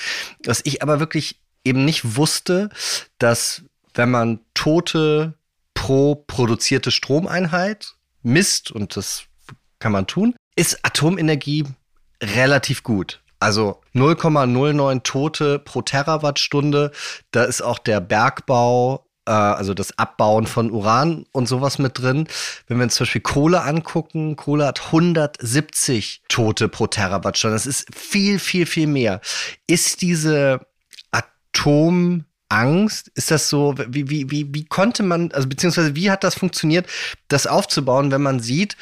[0.46, 2.70] Was ich aber wirklich eben nicht wusste,
[3.18, 5.36] dass wenn man Tote
[5.74, 9.26] pro produzierte Stromeinheit misst, und das
[9.80, 11.66] kann man tun, ist Atomenergie
[12.22, 13.22] relativ gut.
[13.40, 16.92] Also 0,09 Tote pro Terawattstunde.
[17.32, 22.28] Da ist auch der Bergbau also das Abbauen von Uran und sowas mit drin.
[22.68, 27.56] Wenn wir uns zum Beispiel Kohle angucken, Kohle hat 170 Tote pro Terawattstunde.
[27.56, 29.22] Das ist viel, viel, viel mehr.
[29.68, 30.66] Ist diese
[31.12, 36.36] Atomangst, ist das so, wie, wie, wie, wie konnte man, also beziehungsweise wie hat das
[36.36, 36.88] funktioniert,
[37.28, 38.76] das aufzubauen, wenn man sieht,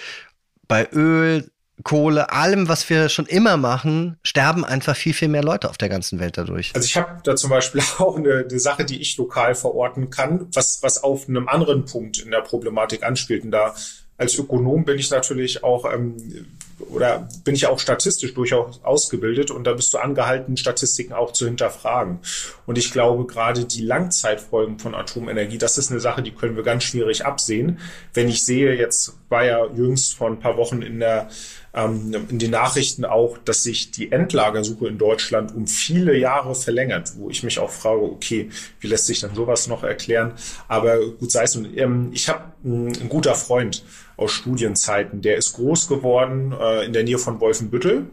[0.68, 1.51] bei Öl
[1.84, 5.90] Kohle, allem, was wir schon immer machen, sterben einfach viel, viel mehr Leute auf der
[5.90, 6.72] ganzen Welt dadurch.
[6.74, 10.48] Also ich habe da zum Beispiel auch eine, eine, Sache, die ich lokal verorten kann,
[10.54, 13.44] was, was auf einem anderen Punkt in der Problematik anspielt.
[13.44, 13.74] Und da
[14.18, 16.16] als Ökonom bin ich natürlich auch ähm,
[16.90, 21.46] oder bin ich auch statistisch durchaus ausgebildet und da bist du angehalten, Statistiken auch zu
[21.46, 22.20] hinterfragen.
[22.66, 26.64] Und ich glaube, gerade die Langzeitfolgen von Atomenergie, das ist eine Sache, die können wir
[26.64, 27.80] ganz schwierig absehen.
[28.14, 31.30] Wenn ich sehe, jetzt war ja jüngst vor ein paar Wochen in der
[31.74, 37.14] ähm, in den Nachrichten auch, dass sich die Endlagersuche in Deutschland um viele Jahre verlängert,
[37.18, 40.34] wo ich mich auch frage, okay, wie lässt sich dann sowas noch erklären?
[40.68, 41.56] Aber gut sei es.
[41.56, 43.84] Ähm, ich habe ein guter Freund
[44.18, 48.06] aus Studienzeiten, der ist groß geworden äh, in der Nähe von Wolfenbüttel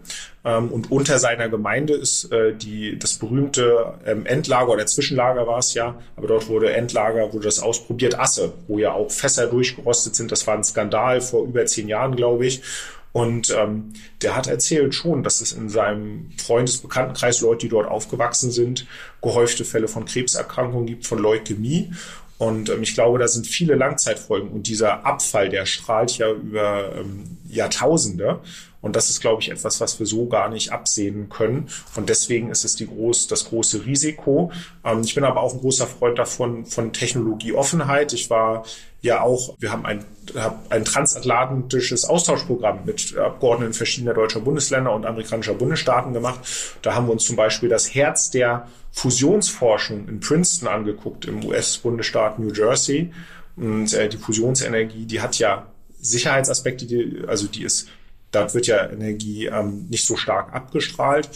[0.44, 5.58] ähm, und unter seiner Gemeinde ist äh, die das berühmte ähm, Endlager oder Zwischenlager war
[5.58, 10.16] es ja, aber dort wurde Endlager, wurde das ausprobiert, Asse, wo ja auch Fässer durchgerostet
[10.16, 10.32] sind.
[10.32, 12.62] Das war ein Skandal vor über zehn Jahren, glaube ich.
[13.12, 13.92] Und ähm,
[14.22, 18.86] der hat erzählt schon, dass es in seinem Freundesbekanntenkreis Leute, die dort aufgewachsen sind,
[19.22, 21.90] gehäufte Fälle von Krebserkrankungen gibt, von Leukämie.
[22.38, 24.50] Und ähm, ich glaube, da sind viele Langzeitfolgen.
[24.50, 28.40] Und dieser Abfall, der strahlt ja über ähm, Jahrtausende.
[28.80, 31.68] Und das ist, glaube ich, etwas, was wir so gar nicht absehen können.
[31.96, 34.52] Und deswegen ist es die groß, das große Risiko.
[34.84, 38.12] Ähm, ich bin aber auch ein großer Freund davon, von Technologieoffenheit.
[38.12, 38.64] Ich war
[39.00, 40.04] ja auch, wir haben ein,
[40.70, 46.40] ein transatlantisches Austauschprogramm mit Abgeordneten verschiedener deutscher Bundesländer und amerikanischer Bundesstaaten gemacht.
[46.82, 52.38] Da haben wir uns zum Beispiel das Herz der Fusionsforschung in Princeton angeguckt, im US-Bundesstaat
[52.38, 53.12] New Jersey.
[53.56, 55.66] Und äh, die Fusionsenergie, die hat ja
[56.00, 57.88] Sicherheitsaspekte, die, also die ist,
[58.32, 61.30] dort wird ja Energie ähm, nicht so stark abgestrahlt.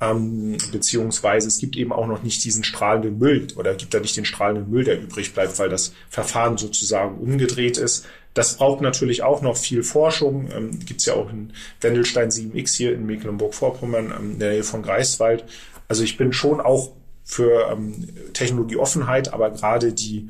[0.00, 4.16] Ähm, beziehungsweise es gibt eben auch noch nicht diesen strahlenden Müll oder gibt da nicht
[4.16, 8.06] den strahlenden Müll, der übrig bleibt, weil das Verfahren sozusagen umgedreht ist.
[8.32, 10.50] Das braucht natürlich auch noch viel Forschung.
[10.54, 14.62] Ähm, gibt es ja auch in Wendelstein 7X hier in Mecklenburg-Vorpommern ähm, in der Nähe
[14.62, 15.44] von Greifswald.
[15.88, 16.92] Also ich bin schon auch
[17.24, 20.28] für ähm, Technologieoffenheit, aber gerade die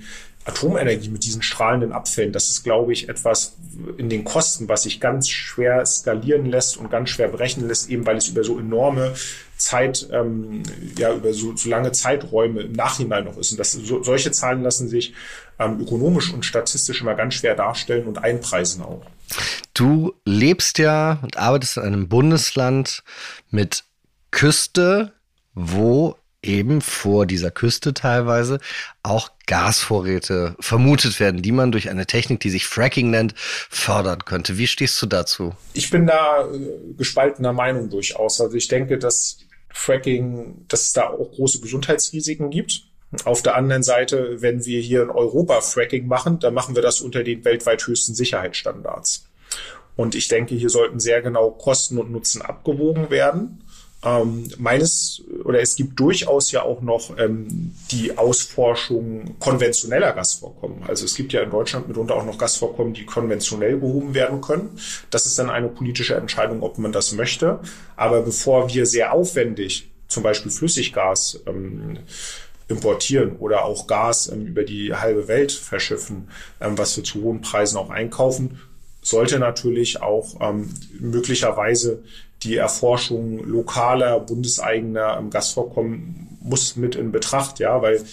[0.49, 3.57] Atomenergie mit diesen strahlenden Abfällen, das ist, glaube ich, etwas
[3.99, 8.07] in den Kosten, was sich ganz schwer skalieren lässt und ganz schwer berechnen lässt, eben
[8.07, 9.15] weil es über so enorme
[9.57, 10.63] Zeit, ähm,
[10.97, 13.51] ja, über so, so lange Zeiträume im Nachhinein noch ist.
[13.51, 15.15] Und das, so, solche Zahlen lassen sich
[15.59, 19.03] ähm, ökonomisch und statistisch immer ganz schwer darstellen und einpreisen auch.
[19.75, 23.03] Du lebst ja und arbeitest in einem Bundesland
[23.51, 23.85] mit
[24.31, 25.13] Küste,
[25.55, 28.61] wo eben vor dieser Küste teilweise
[29.03, 34.59] auch Gasvorräte vermutet werden, die man durch eine Technik, die sich Fracking nennt, fördern könnte.
[34.59, 35.55] Wie stehst du dazu?
[35.73, 38.41] Ich bin da äh, gespaltener Meinung durchaus.
[38.41, 39.39] Also ich denke, dass
[39.71, 42.85] Fracking, dass es da auch große Gesundheitsrisiken gibt.
[43.25, 47.01] Auf der anderen Seite, wenn wir hier in Europa Fracking machen, dann machen wir das
[47.01, 49.29] unter den weltweit höchsten Sicherheitsstandards.
[49.97, 53.65] Und ich denke, hier sollten sehr genau Kosten und Nutzen abgewogen werden.
[54.05, 60.85] Ähm, meines oder es gibt durchaus ja auch noch ähm, die Ausforschung konventioneller Gasvorkommen.
[60.87, 64.79] Also es gibt ja in Deutschland mitunter auch noch Gasvorkommen, die konventionell behoben werden können.
[65.11, 67.59] Das ist dann eine politische Entscheidung, ob man das möchte.
[67.97, 71.99] Aber bevor wir sehr aufwendig zum Beispiel Flüssiggas ähm,
[72.69, 76.29] importieren oder auch Gas ähm, über die halbe Welt verschiffen,
[76.61, 78.61] ähm, was wir zu hohen Preisen auch einkaufen,
[79.03, 82.03] sollte natürlich auch ähm, möglicherweise
[82.43, 88.05] die Erforschung lokaler, bundeseigener Gasvorkommen muss mit in Betracht, ja, weil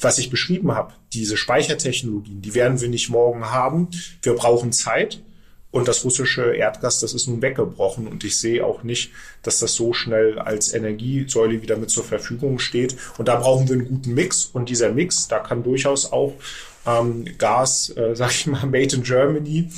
[0.00, 3.88] was ich beschrieben habe, diese Speichertechnologien, die werden wir nicht morgen haben.
[4.22, 5.20] Wir brauchen Zeit.
[5.72, 8.08] Und das russische Erdgas, das ist nun weggebrochen.
[8.08, 12.58] Und ich sehe auch nicht, dass das so schnell als Energiesäule wieder mit zur Verfügung
[12.58, 12.96] steht.
[13.18, 14.46] Und da brauchen wir einen guten Mix.
[14.46, 16.34] Und dieser Mix, da kann durchaus auch
[16.86, 19.70] ähm, Gas, äh, sag ich mal, made in Germany,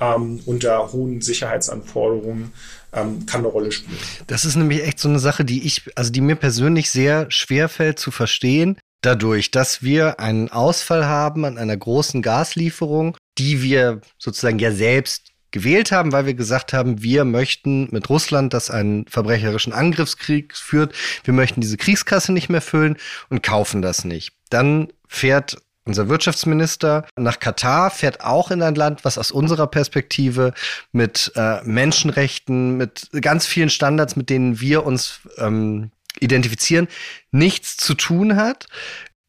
[0.00, 2.52] ähm, unter hohen Sicherheitsanforderungen
[2.96, 3.98] ähm, kann eine Rolle spielen.
[4.26, 7.68] Das ist nämlich echt so eine Sache, die ich, also die mir persönlich sehr schwer
[7.68, 8.78] fällt zu verstehen.
[9.02, 15.32] Dadurch, dass wir einen Ausfall haben an einer großen Gaslieferung, die wir sozusagen ja selbst
[15.52, 20.94] gewählt haben, weil wir gesagt haben, wir möchten mit Russland, das einen verbrecherischen Angriffskrieg führt,
[21.24, 22.96] wir möchten diese Kriegskasse nicht mehr füllen
[23.30, 24.32] und kaufen das nicht.
[24.50, 30.52] Dann fährt unser Wirtschaftsminister nach Katar fährt auch in ein Land, was aus unserer Perspektive
[30.92, 36.88] mit äh, Menschenrechten, mit ganz vielen Standards, mit denen wir uns ähm, identifizieren,
[37.30, 38.66] nichts zu tun hat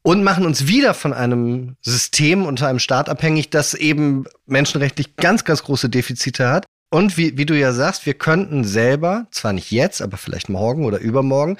[0.01, 5.43] und machen uns wieder von einem System unter einem Staat abhängig, das eben menschenrechtlich ganz,
[5.43, 6.65] ganz große Defizite hat.
[6.89, 10.85] Und wie, wie du ja sagst, wir könnten selber, zwar nicht jetzt, aber vielleicht morgen
[10.85, 11.57] oder übermorgen,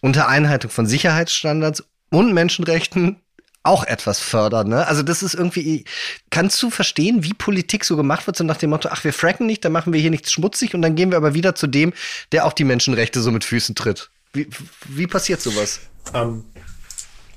[0.00, 3.20] unter Einhaltung von Sicherheitsstandards und Menschenrechten
[3.66, 4.68] auch etwas fördern.
[4.68, 4.86] Ne?
[4.86, 5.84] Also das ist irgendwie,
[6.30, 9.46] kannst du verstehen, wie Politik so gemacht wird, so nach dem Motto, ach, wir fracken
[9.46, 11.92] nicht, dann machen wir hier nichts schmutzig und dann gehen wir aber wieder zu dem,
[12.32, 14.10] der auch die Menschenrechte so mit Füßen tritt.
[14.32, 14.48] Wie,
[14.88, 15.80] wie passiert sowas?
[16.14, 16.44] Ähm,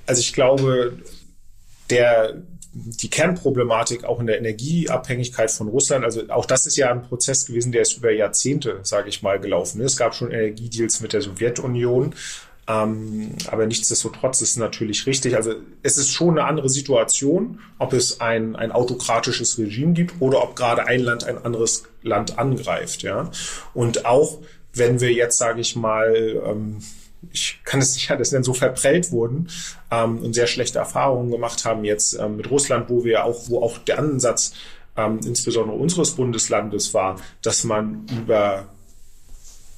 [0.06, 0.98] also ich glaube,
[1.90, 2.42] der,
[2.74, 7.46] die Kernproblematik auch in der Energieabhängigkeit von Russland, also auch das ist ja ein Prozess
[7.46, 9.82] gewesen, der ist über Jahrzehnte, sage ich mal, gelaufen.
[9.82, 12.14] Es gab schon Energiedeals mit der Sowjetunion,
[12.70, 15.36] ähm, aber nichtsdestotrotz ist natürlich richtig.
[15.36, 20.44] Also es ist schon eine andere Situation, ob es ein, ein autokratisches Regime gibt oder
[20.44, 23.02] ob gerade ein Land ein anderes Land angreift.
[23.02, 23.32] Ja?
[23.74, 24.38] Und auch
[24.74, 26.78] wenn wir jetzt, sage ich mal, ähm,
[27.32, 29.50] ich kann es nicht alles nennen, so verprellt wurden
[29.90, 33.64] ähm, und sehr schlechte Erfahrungen gemacht haben jetzt ähm, mit Russland, wo wir auch, wo
[33.64, 34.54] auch der Ansatz
[34.96, 38.68] ähm, insbesondere unseres Bundeslandes war, dass man über,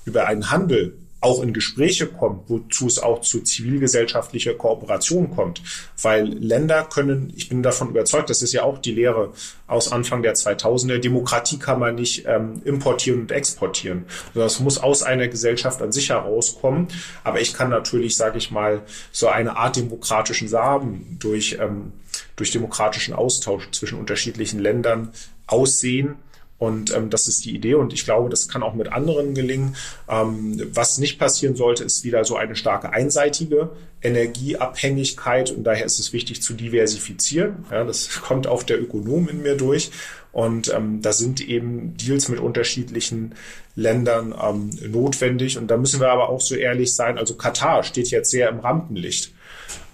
[0.03, 5.61] über einen Handel auch in Gespräche kommt, wozu es auch zu zivilgesellschaftlicher Kooperation kommt.
[6.01, 9.31] Weil Länder können, ich bin davon überzeugt, das ist ja auch die Lehre
[9.67, 14.05] aus Anfang der 2000er, Demokratie kann man nicht ähm, importieren und exportieren.
[14.33, 16.87] Das muss aus einer Gesellschaft an sich herauskommen.
[17.23, 18.81] Aber ich kann natürlich, sage ich mal,
[19.11, 21.93] so eine Art demokratischen Samen durch, ähm,
[22.35, 25.11] durch demokratischen Austausch zwischen unterschiedlichen Ländern
[25.45, 26.15] aussehen
[26.61, 29.75] und ähm, das ist die Idee und ich glaube, das kann auch mit anderen gelingen.
[30.07, 33.71] Ähm, was nicht passieren sollte, ist wieder so eine starke einseitige
[34.03, 37.65] Energieabhängigkeit und daher ist es wichtig zu diversifizieren.
[37.71, 39.89] Ja, das kommt auch der Ökonom in mir durch
[40.33, 43.33] und ähm, da sind eben Deals mit unterschiedlichen
[43.75, 47.17] Ländern ähm, notwendig und da müssen wir aber auch so ehrlich sein.
[47.17, 49.33] Also Katar steht jetzt sehr im Rampenlicht.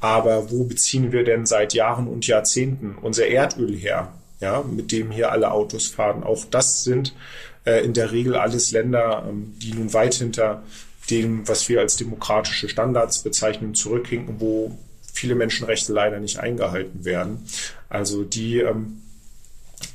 [0.02, 4.12] Aber wo beziehen wir denn seit Jahren und Jahrzehnten unser Erdöl her?
[4.39, 6.23] Ja, mit dem hier alle Autos fahren.
[6.23, 7.13] Auch das sind
[7.65, 10.63] äh, in der Regel alles Länder, ähm, die nun weit hinter
[11.10, 14.78] dem, was wir als demokratische Standards bezeichnen, zurückhinken, wo
[15.13, 17.45] viele Menschenrechte leider nicht eingehalten werden.
[17.89, 19.02] Also die, ähm,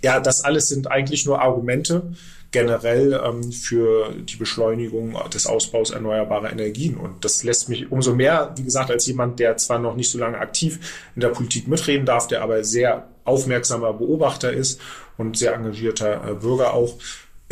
[0.03, 2.15] ja, das alles sind eigentlich nur Argumente
[2.51, 6.97] generell ähm, für die Beschleunigung des Ausbaus erneuerbarer Energien.
[6.97, 10.19] Und das lässt mich umso mehr, wie gesagt, als jemand, der zwar noch nicht so
[10.19, 10.79] lange aktiv
[11.15, 14.81] in der Politik mitreden darf, der aber sehr aufmerksamer Beobachter ist
[15.17, 16.99] und sehr engagierter äh, Bürger auch,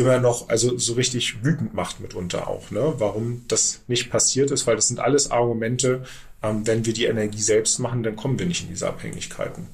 [0.01, 2.95] immer noch, also so richtig wütend macht mitunter auch, ne?
[2.99, 6.05] warum das nicht passiert ist, weil das sind alles Argumente,
[6.43, 9.69] ähm, wenn wir die Energie selbst machen, dann kommen wir nicht in diese Abhängigkeiten.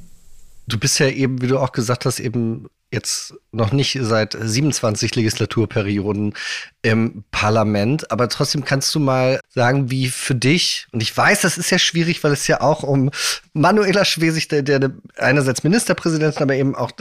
[0.67, 5.15] Du bist ja eben, wie du auch gesagt hast, eben jetzt noch nicht seit 27
[5.17, 6.35] Legislaturperioden
[6.83, 11.59] im Parlament, aber trotzdem kannst du mal sagen, wie für dich, und ich weiß, das
[11.59, 13.11] ist ja schwierig, weil es ja auch um
[13.53, 16.93] Manuela Schwesig, der, der einerseits Ministerpräsidentin, aber eben auch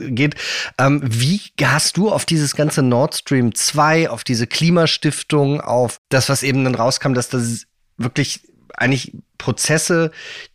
[0.00, 0.34] geht,
[0.78, 6.28] ähm, wie hast du auf dieses ganze Nord Stream 2, auf diese Klimastiftung, auf das,
[6.28, 7.64] was eben dann rauskam, dass das
[7.98, 8.40] wirklich
[8.74, 10.10] eigentlich Prozesse,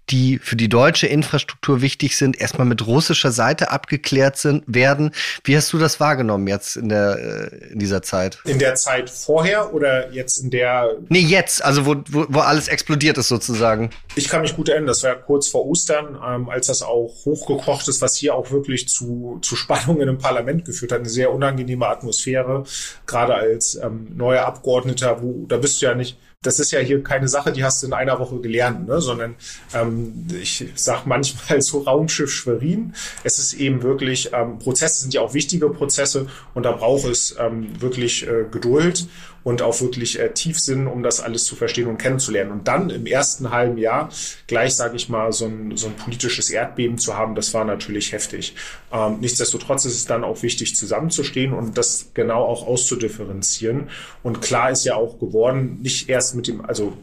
[0.10, 5.12] die für die deutsche Infrastruktur wichtig sind, erstmal mit russischer Seite abgeklärt sind, werden.
[5.46, 8.40] Wie hast du das wahrgenommen jetzt in der äh, in dieser Zeit?
[8.46, 10.98] In der Zeit vorher oder jetzt in der?
[11.08, 13.92] Nee, jetzt, also wo, wo, wo alles explodiert ist sozusagen.
[14.16, 17.88] Ich kann mich gut erinnern, das war kurz vor Ostern, ähm, als das auch hochgekocht
[17.88, 21.00] ist, was hier auch wirklich zu, zu Spannungen im Parlament geführt hat.
[21.00, 22.66] Eine sehr unangenehme Atmosphäre,
[23.06, 27.02] gerade als ähm, neuer Abgeordneter, wo da bist du ja nicht das ist ja hier
[27.04, 29.02] keine Sache, die hast du in einer Woche gelernt, ne?
[29.02, 29.36] sondern
[29.74, 32.94] ähm, ich sag manchmal so Raumschiff Schwerin.
[33.24, 37.36] Es ist eben wirklich, ähm, Prozesse sind ja auch wichtige Prozesse und da braucht es
[37.40, 39.08] ähm, wirklich äh, Geduld
[39.44, 42.52] und auch wirklich äh, Tiefsinn, um das alles zu verstehen und kennenzulernen.
[42.52, 44.10] Und dann im ersten halben Jahr
[44.48, 48.12] gleich, sage ich mal, so ein, so ein politisches Erdbeben zu haben, das war natürlich
[48.12, 48.56] heftig.
[48.92, 53.90] Ähm, nichtsdestotrotz ist es dann auch wichtig, zusammenzustehen und das genau auch auszudifferenzieren.
[54.24, 56.94] Und klar ist ja auch geworden, nicht erst mit dem, also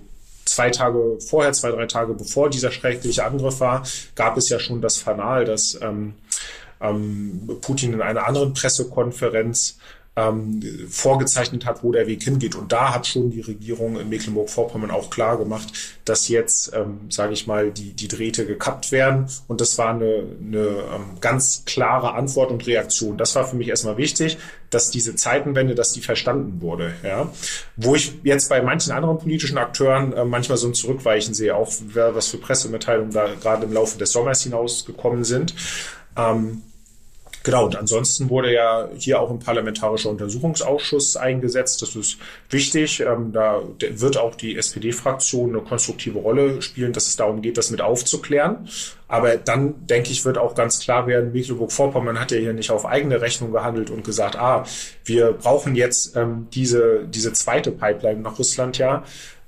[0.45, 4.81] zwei Tage vorher, zwei, drei Tage bevor dieser schreckliche Angriff war, gab es ja schon
[4.81, 6.15] das Fanal, dass ähm,
[6.81, 9.79] ähm, Putin in einer anderen Pressekonferenz
[10.17, 12.57] ähm, vorgezeichnet hat, wo der Weg hingeht.
[12.57, 15.73] Und da hat schon die Regierung in Mecklenburg-Vorpommern auch klar gemacht,
[16.05, 19.29] dass jetzt, ähm, sage ich mal, die, die Drähte gekappt werden.
[19.47, 23.19] Und das war eine, eine ähm, ganz klare Antwort und Reaktion.
[23.19, 24.39] Das war für mich erstmal wichtig,
[24.71, 26.93] dass diese Zeitenwende, dass die verstanden wurde.
[27.05, 27.31] Ja?
[27.77, 31.73] Wo ich jetzt bei manchen anderen politischen Akteuren äh, manchmal so ein Zurückweichen sehe, auch
[31.95, 35.55] was für Pressemitteilungen da gerade im Laufe des Sommers hinausgekommen sind.
[36.17, 36.63] Ähm,
[37.43, 41.81] Genau, und ansonsten wurde ja hier auch ein parlamentarischer Untersuchungsausschuss eingesetzt.
[41.81, 42.19] Das ist
[42.51, 43.01] wichtig.
[43.01, 47.71] Ähm, da wird auch die SPD-Fraktion eine konstruktive Rolle spielen, dass es darum geht, das
[47.71, 48.69] mit aufzuklären.
[49.09, 52.85] Aber dann, denke ich, wird auch ganz klar werden, Mecklenburg-Vorpommern hat ja hier nicht auf
[52.85, 54.65] eigene Rechnung gehandelt und gesagt, ah,
[55.05, 59.03] wir brauchen jetzt ähm, diese, diese zweite Pipeline nach Russland ja.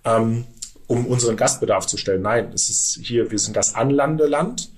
[0.05, 0.47] Ähm,
[0.89, 2.23] um unseren Gastbedarf zu stellen.
[2.23, 4.71] Nein, es ist hier, wir sind das Anlandeland,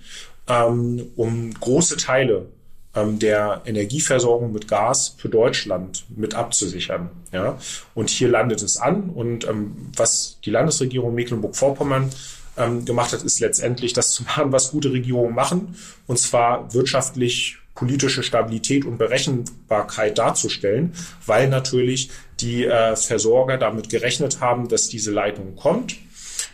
[0.49, 2.47] ähm, um große Teile
[2.95, 7.11] der Energieversorgung mit Gas für Deutschland mit abzusichern.
[7.33, 7.59] Ja?
[7.95, 9.11] Und hier landet es an.
[9.11, 12.11] Und ähm, was die Landesregierung Mecklenburg-Vorpommern
[12.57, 15.77] ähm, gemacht hat, ist letztendlich das zu machen, was gute Regierungen machen,
[16.07, 20.93] und zwar wirtschaftlich politische Stabilität und Berechenbarkeit darzustellen,
[21.27, 25.97] weil natürlich die äh, Versorger damit gerechnet haben, dass diese Leitung kommt,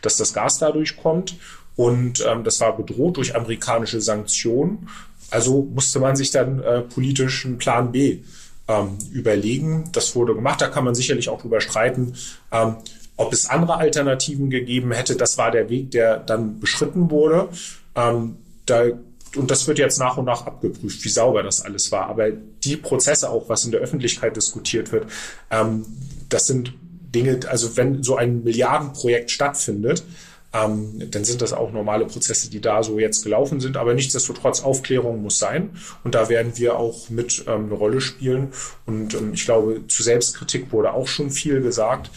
[0.00, 1.37] dass das Gas dadurch kommt.
[1.76, 4.88] Und ähm, das war bedroht durch amerikanische Sanktionen.
[5.31, 8.18] Also musste man sich dann äh, politisch einen Plan B
[8.68, 9.85] ähm, überlegen.
[9.92, 10.60] Das wurde gemacht.
[10.60, 12.14] Da kann man sicherlich auch drüber streiten,
[12.52, 12.76] ähm,
[13.16, 15.16] ob es andere Alternativen gegeben hätte.
[15.16, 17.48] Das war der Weg, der dann beschritten wurde.
[17.94, 18.85] Ähm, da,
[19.37, 22.06] und das wird jetzt nach und nach abgeprüft, wie sauber das alles war.
[22.06, 25.06] Aber die Prozesse auch, was in der Öffentlichkeit diskutiert wird,
[25.50, 25.85] ähm,
[26.28, 26.72] das sind
[27.14, 30.04] Dinge, also wenn so ein Milliardenprojekt stattfindet,
[30.53, 33.77] ähm, dann sind das auch normale Prozesse, die da so jetzt gelaufen sind.
[33.77, 35.71] Aber nichtsdestotrotz, Aufklärung muss sein.
[36.03, 38.53] Und da werden wir auch mit ähm, eine Rolle spielen.
[38.87, 42.11] Und ähm, ich glaube, zu Selbstkritik wurde auch schon viel gesagt.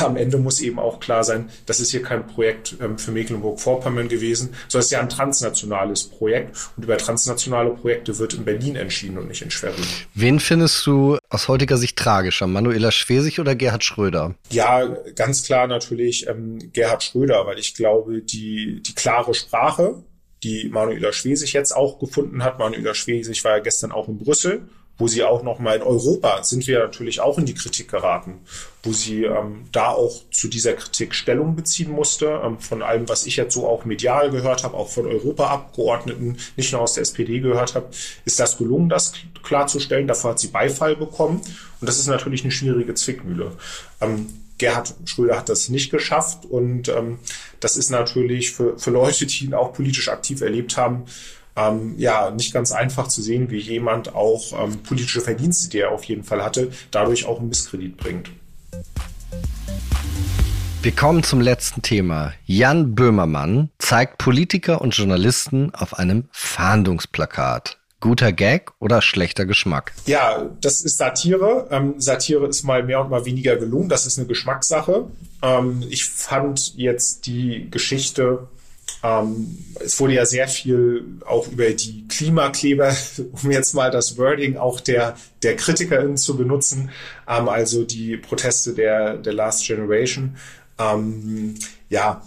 [0.00, 4.08] Am Ende muss eben auch klar sein, das ist hier kein Projekt ähm, für Mecklenburg-Vorpommern
[4.08, 6.56] gewesen, sondern es ist ja ein transnationales Projekt.
[6.76, 9.84] Und über transnationale Projekte wird in Berlin entschieden und nicht in Schwerin.
[10.14, 12.46] Wen findest du aus heutiger Sicht tragischer?
[12.46, 14.34] Manuela Schwesig oder Gerhard Schröder?
[14.50, 20.02] Ja, ganz klar natürlich ähm, Gerhard Schröder, weil ich glaube, die, die klare Sprache,
[20.42, 22.58] die Manuela Schwesig jetzt auch gefunden hat.
[22.58, 24.68] Manuela Schwesig war ja gestern auch in Brüssel
[24.98, 28.40] wo sie auch noch mal in Europa sind wir natürlich auch in die Kritik geraten,
[28.82, 33.24] wo sie ähm, da auch zu dieser Kritik Stellung beziehen musste, ähm, von allem, was
[33.24, 37.38] ich jetzt so auch medial gehört habe, auch von Europaabgeordneten, nicht nur aus der SPD
[37.38, 37.86] gehört habe,
[38.24, 39.12] ist das gelungen, das
[39.44, 40.08] klarzustellen.
[40.08, 41.40] Dafür hat sie Beifall bekommen
[41.80, 43.52] und das ist natürlich eine schwierige Zwickmühle.
[44.00, 44.26] Ähm,
[44.58, 47.20] Gerhard Schröder hat das nicht geschafft und ähm,
[47.60, 51.04] das ist natürlich für, für Leute, die ihn auch politisch aktiv erlebt haben,
[51.58, 55.90] ähm, ja nicht ganz einfach zu sehen, wie jemand auch ähm, politische Verdienste, die er
[55.90, 58.30] auf jeden Fall hatte, dadurch auch einen Misskredit bringt.
[60.80, 62.32] Wir kommen zum letzten Thema.
[62.46, 67.78] Jan Böhmermann zeigt Politiker und Journalisten auf einem Fahndungsplakat.
[68.00, 69.92] Guter Gag oder schlechter Geschmack?
[70.06, 71.66] Ja, das ist Satire.
[71.72, 73.88] Ähm, Satire ist mal mehr und mal weniger gelungen.
[73.88, 75.06] Das ist eine Geschmackssache.
[75.42, 78.46] Ähm, ich fand jetzt die Geschichte
[79.02, 82.94] ähm, es wurde ja sehr viel auch über die Klimakleber,
[83.42, 86.90] um jetzt mal das Wording auch der, der KritikerInnen zu benutzen,
[87.28, 90.36] ähm, also die Proteste der, der Last Generation.
[90.78, 91.54] Ähm,
[91.88, 92.22] ja,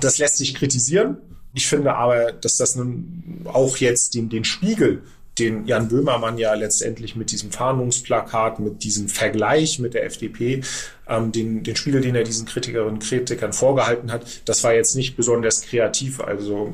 [0.00, 1.18] das lässt sich kritisieren.
[1.54, 5.02] Ich finde aber, dass das nun auch jetzt den, den Spiegel
[5.38, 10.62] den Jan Böhmermann ja letztendlich mit diesem Fahndungsplakat, mit diesem Vergleich mit der FDP,
[11.08, 14.96] ähm, den, den Spiegel, den er diesen Kritikerinnen und Kritikern vorgehalten hat, das war jetzt
[14.96, 16.20] nicht besonders kreativ.
[16.20, 16.72] Also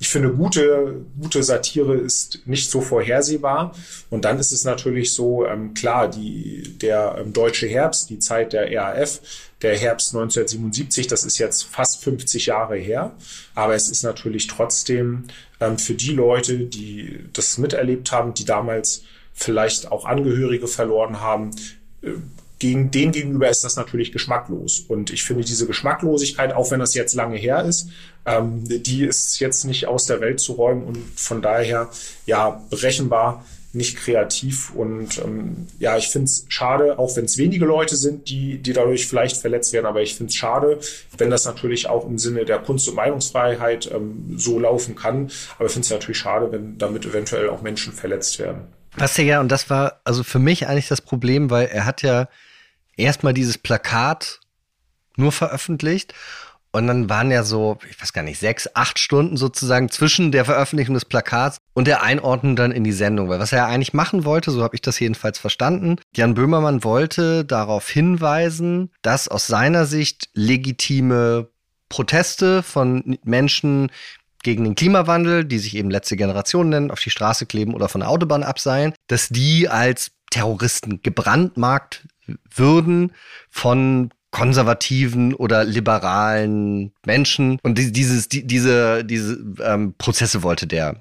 [0.00, 3.74] ich finde, gute, gute Satire ist nicht so vorhersehbar.
[4.10, 8.52] Und dann ist es natürlich so, ähm, klar, die, der ähm, deutsche Herbst, die Zeit
[8.52, 9.20] der RAF,
[9.62, 13.12] der Herbst 1977, das ist jetzt fast 50 Jahre her.
[13.54, 15.24] Aber es ist natürlich trotzdem
[15.60, 19.02] ähm, für die Leute, die das miterlebt haben, die damals
[19.34, 21.50] vielleicht auch Angehörige verloren haben,
[22.02, 22.10] äh,
[22.58, 24.80] gegen den gegenüber ist das natürlich geschmacklos.
[24.80, 27.88] Und ich finde diese Geschmacklosigkeit, auch wenn das jetzt lange her ist,
[28.26, 31.88] ähm, die ist jetzt nicht aus der Welt zu räumen und von daher
[32.26, 34.72] ja berechenbar nicht kreativ.
[34.74, 38.72] Und ähm, ja, ich finde es schade, auch wenn es wenige Leute sind, die, die
[38.72, 40.80] dadurch vielleicht verletzt werden, aber ich finde es schade,
[41.16, 45.30] wenn das natürlich auch im Sinne der Kunst- und Meinungsfreiheit ähm, so laufen kann.
[45.56, 48.62] Aber ich finde es natürlich schade, wenn damit eventuell auch Menschen verletzt werden.
[48.96, 52.28] Was ja, und das war also für mich eigentlich das Problem, weil er hat ja
[52.98, 54.40] erstmal dieses Plakat
[55.16, 56.14] nur veröffentlicht
[56.70, 60.44] und dann waren ja so, ich weiß gar nicht, sechs, acht Stunden sozusagen zwischen der
[60.44, 63.28] Veröffentlichung des Plakats und der Einordnung dann in die Sendung.
[63.28, 67.44] Weil was er eigentlich machen wollte, so habe ich das jedenfalls verstanden, Jan Böhmermann wollte
[67.44, 71.48] darauf hinweisen, dass aus seiner Sicht legitime
[71.88, 73.90] Proteste von Menschen
[74.42, 78.02] gegen den Klimawandel, die sich eben letzte Generation nennen, auf die Straße kleben oder von
[78.02, 82.06] der Autobahn abseilen, dass die als Terroristen gebrandmarkt
[82.54, 83.12] würden
[83.50, 87.58] von konservativen oder liberalen Menschen.
[87.62, 91.00] Und dieses, die, diese, diese ähm, Prozesse wollte der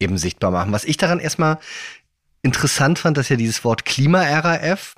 [0.00, 0.72] eben sichtbar machen.
[0.72, 1.58] Was ich daran erstmal
[2.42, 4.94] interessant fand, dass ja dieses Wort Klima-RAF,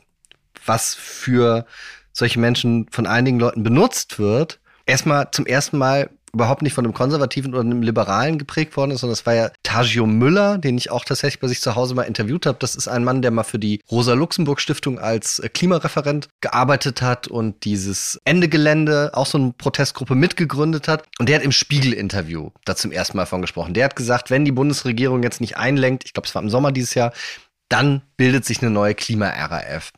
[0.65, 1.67] was für
[2.13, 6.93] solche Menschen von einigen Leuten benutzt wird, erstmal zum ersten Mal überhaupt nicht von einem
[6.93, 10.91] Konservativen oder einem Liberalen geprägt worden ist, sondern das war ja Tajio Müller, den ich
[10.91, 12.59] auch tatsächlich bei sich zu Hause mal interviewt habe.
[12.61, 17.65] Das ist ein Mann, der mal für die Rosa-Luxemburg-Stiftung als äh, Klimareferent gearbeitet hat und
[17.65, 21.05] dieses Ende Gelände, auch so eine Protestgruppe mitgegründet hat.
[21.19, 23.73] Und der hat im Spiegel-Interview da zum ersten Mal von gesprochen.
[23.73, 26.71] Der hat gesagt, wenn die Bundesregierung jetzt nicht einlenkt, ich glaube, es war im Sommer
[26.71, 27.13] dieses Jahr,
[27.71, 29.93] dann bildet sich eine neue Klima-RAF.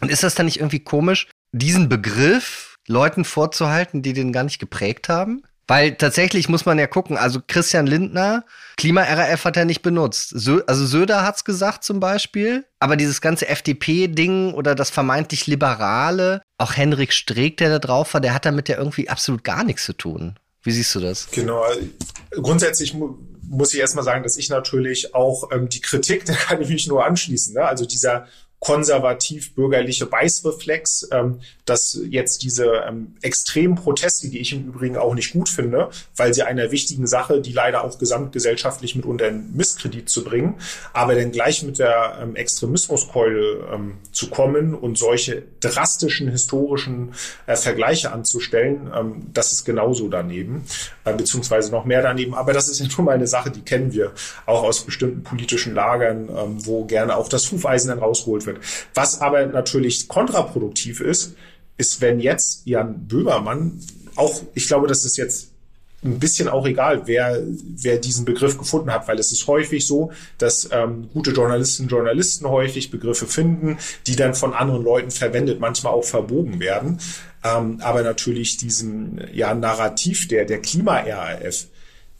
[0.00, 4.58] Und ist das dann nicht irgendwie komisch, diesen Begriff Leuten vorzuhalten, die den gar nicht
[4.58, 5.42] geprägt haben?
[5.66, 8.44] Weil tatsächlich muss man ja gucken, also Christian Lindner,
[8.76, 10.32] Klima-RAF hat er nicht benutzt.
[10.34, 16.42] Sö also Söder hat's gesagt zum Beispiel, aber dieses ganze FDP-Ding oder das vermeintlich Liberale,
[16.58, 19.84] auch Henrik Streeck, der da drauf war, der hat damit ja irgendwie absolut gar nichts
[19.84, 20.38] zu tun.
[20.62, 21.30] Wie siehst du das?
[21.30, 21.64] Genau.
[22.30, 26.60] Grundsätzlich mu muss ich erstmal sagen, dass ich natürlich auch ähm, die Kritik, da kann
[26.60, 27.54] ich mich nur anschließen.
[27.54, 27.64] Ne?
[27.64, 28.26] Also dieser
[28.64, 35.32] konservativ-bürgerliche Beißreflex, ähm, dass jetzt diese ähm, extremen Proteste, die ich im Übrigen auch nicht
[35.34, 40.24] gut finde, weil sie einer wichtigen Sache, die leider auch gesamtgesellschaftlich mitunter in Misskredit zu
[40.24, 40.54] bringen,
[40.94, 47.12] aber dann gleich mit der ähm, Extremismuskeule ähm, zu kommen und solche drastischen historischen
[47.46, 50.64] äh, Vergleiche anzustellen, ähm, das ist genauso daneben,
[51.04, 52.34] äh, beziehungsweise noch mehr daneben.
[52.34, 54.12] Aber das ist ja schon mal eine Sache, die kennen wir
[54.46, 58.64] auch aus bestimmten politischen Lagern, ähm, wo gerne auch das Hufeisen dann rausgeholt wird wird.
[58.94, 61.34] Was aber natürlich kontraproduktiv ist,
[61.76, 63.80] ist, wenn jetzt Jan Böhmermann
[64.16, 65.50] auch, ich glaube, das ist jetzt
[66.04, 70.12] ein bisschen auch egal, wer, wer diesen Begriff gefunden hat, weil es ist häufig so,
[70.38, 75.60] dass ähm, gute Journalistinnen und Journalisten häufig Begriffe finden, die dann von anderen Leuten verwendet,
[75.60, 76.98] manchmal auch verbogen werden.
[77.42, 81.66] Ähm, aber natürlich diesen ja, Narrativ der, der Klima-RAF,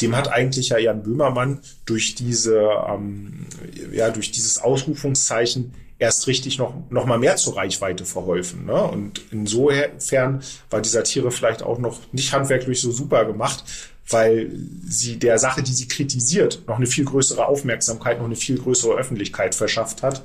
[0.01, 3.47] dem hat eigentlich ja Jan Böhmermann durch diese, ähm,
[3.93, 8.67] ja, durch dieses Ausrufungszeichen erst richtig noch, noch mal mehr zur Reichweite verholfen.
[8.67, 8.83] Ne?
[8.83, 13.65] Und insofern war die Satire vielleicht auch noch nicht handwerklich so super gemacht,
[14.09, 14.51] weil
[14.87, 18.95] sie der Sache, die sie kritisiert, noch eine viel größere Aufmerksamkeit, noch eine viel größere
[18.95, 20.23] Öffentlichkeit verschafft hat.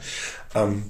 [0.53, 0.83] Ähm,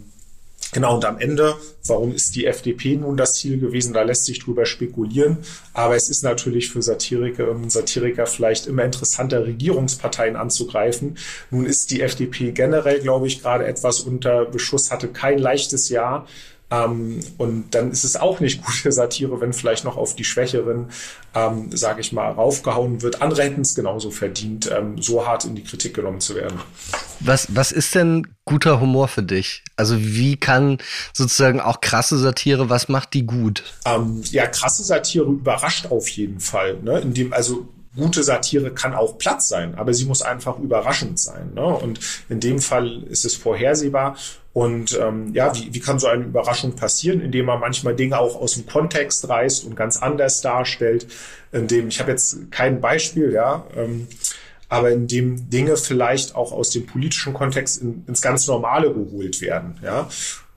[0.71, 1.55] Genau, und am Ende,
[1.87, 3.93] warum ist die FDP nun das Ziel gewesen?
[3.93, 5.37] Da lässt sich drüber spekulieren.
[5.73, 11.17] Aber es ist natürlich für Satiriker und Satiriker vielleicht immer interessanter, Regierungsparteien anzugreifen.
[11.49, 16.27] Nun ist die FDP generell, glaube ich, gerade etwas unter Beschuss, hatte kein leichtes Jahr.
[16.71, 20.89] Ähm, und dann ist es auch nicht gute Satire, wenn vielleicht noch auf die Schwächeren,
[21.33, 23.21] ähm, sage ich mal, raufgehauen wird.
[23.21, 26.59] Andere hätten es genauso verdient, ähm, so hart in die Kritik genommen zu werden.
[27.21, 29.63] Was, was ist denn guter Humor für dich?
[29.75, 30.77] Also wie kann
[31.13, 33.63] sozusagen auch krasse Satire, was macht die gut?
[33.85, 36.79] Ähm, ja, krasse Satire überrascht auf jeden Fall.
[36.81, 36.99] Ne?
[36.99, 41.53] Indem, also gute Satire kann auch Platz sein, aber sie muss einfach überraschend sein.
[41.55, 41.65] Ne?
[41.65, 44.15] Und in dem Fall ist es vorhersehbar.
[44.53, 48.35] Und ähm, ja, wie, wie kann so eine Überraschung passieren, indem man manchmal Dinge auch
[48.35, 51.07] aus dem Kontext reißt und ganz anders darstellt,
[51.51, 54.07] indem, ich habe jetzt kein Beispiel, ja, ähm,
[54.67, 59.79] aber indem Dinge vielleicht auch aus dem politischen Kontext in, ins ganz Normale geholt werden,
[59.83, 60.07] ja.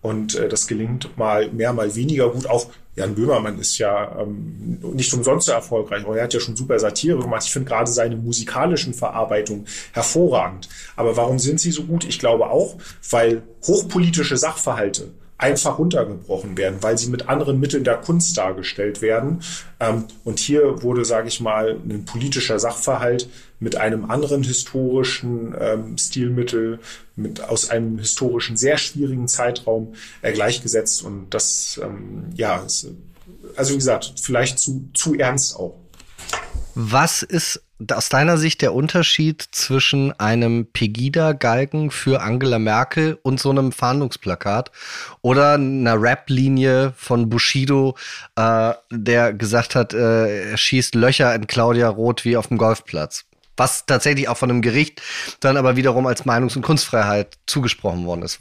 [0.00, 2.48] Und äh, das gelingt mal mehr, mal weniger gut.
[2.48, 6.56] Auch Jan Böhmermann ist ja ähm, nicht umsonst so erfolgreich, aber er hat ja schon
[6.56, 7.44] super Satire gemacht.
[7.46, 10.68] Ich finde gerade seine musikalischen Verarbeitungen hervorragend.
[10.94, 12.04] Aber warum sind sie so gut?
[12.04, 12.76] Ich glaube auch,
[13.10, 15.10] weil hochpolitische Sachverhalte
[15.42, 19.42] einfach runtergebrochen werden, weil sie mit anderen Mitteln der Kunst dargestellt werden.
[19.80, 23.28] Ähm, und hier wurde, sage ich mal, ein politischer Sachverhalt
[23.58, 26.78] mit einem anderen historischen ähm, Stilmittel,
[27.16, 31.02] mit aus einem historischen sehr schwierigen Zeitraum äh, gleichgesetzt.
[31.02, 32.86] Und das, ähm, ja, ist,
[33.56, 35.74] also wie gesagt, vielleicht zu, zu ernst auch.
[36.74, 43.50] Was ist aus deiner Sicht der Unterschied zwischen einem Pegida-Galgen für Angela Merkel und so
[43.50, 44.70] einem Fahndungsplakat
[45.20, 47.96] oder einer Rap-Linie von Bushido,
[48.36, 53.24] äh, der gesagt hat, äh, er schießt Löcher in Claudia Roth wie auf dem Golfplatz?
[53.56, 55.02] Was tatsächlich auch von einem Gericht
[55.40, 58.38] dann aber wiederum als Meinungs- und Kunstfreiheit zugesprochen worden ist.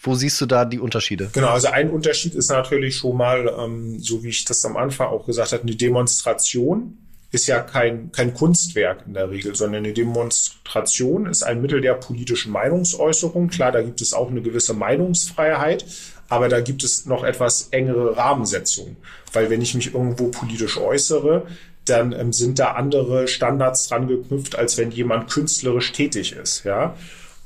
[0.00, 1.30] Wo siehst du da die Unterschiede?
[1.32, 5.08] Genau, also ein Unterschied ist natürlich schon mal, ähm, so wie ich das am Anfang
[5.08, 6.98] auch gesagt habe, eine Demonstration
[7.30, 11.94] ist ja kein, kein Kunstwerk in der Regel, sondern eine Demonstration ist ein Mittel der
[11.94, 13.48] politischen Meinungsäußerung.
[13.48, 15.84] Klar, da gibt es auch eine gewisse Meinungsfreiheit,
[16.28, 18.96] aber da gibt es noch etwas engere Rahmensetzungen.
[19.32, 21.46] Weil wenn ich mich irgendwo politisch äußere,
[21.84, 26.96] dann ähm, sind da andere Standards dran geknüpft, als wenn jemand künstlerisch tätig ist, ja.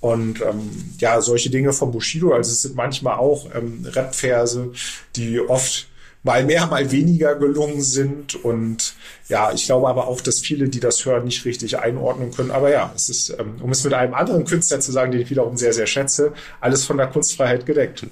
[0.01, 0.69] Und ähm,
[0.99, 4.73] ja, solche Dinge von Bushido, also es sind manchmal auch ähm, Rap-Verse,
[5.15, 5.87] die oft
[6.23, 8.35] mal mehr, mal weniger gelungen sind.
[8.45, 8.95] Und
[9.29, 12.51] ja, ich glaube aber auch, dass viele, die das hören, nicht richtig einordnen können.
[12.51, 15.31] Aber ja, es ist, ähm, um es mit einem anderen Künstler zu sagen, den ich
[15.31, 18.07] wiederum sehr, sehr schätze, alles von der Kunstfreiheit gedeckt.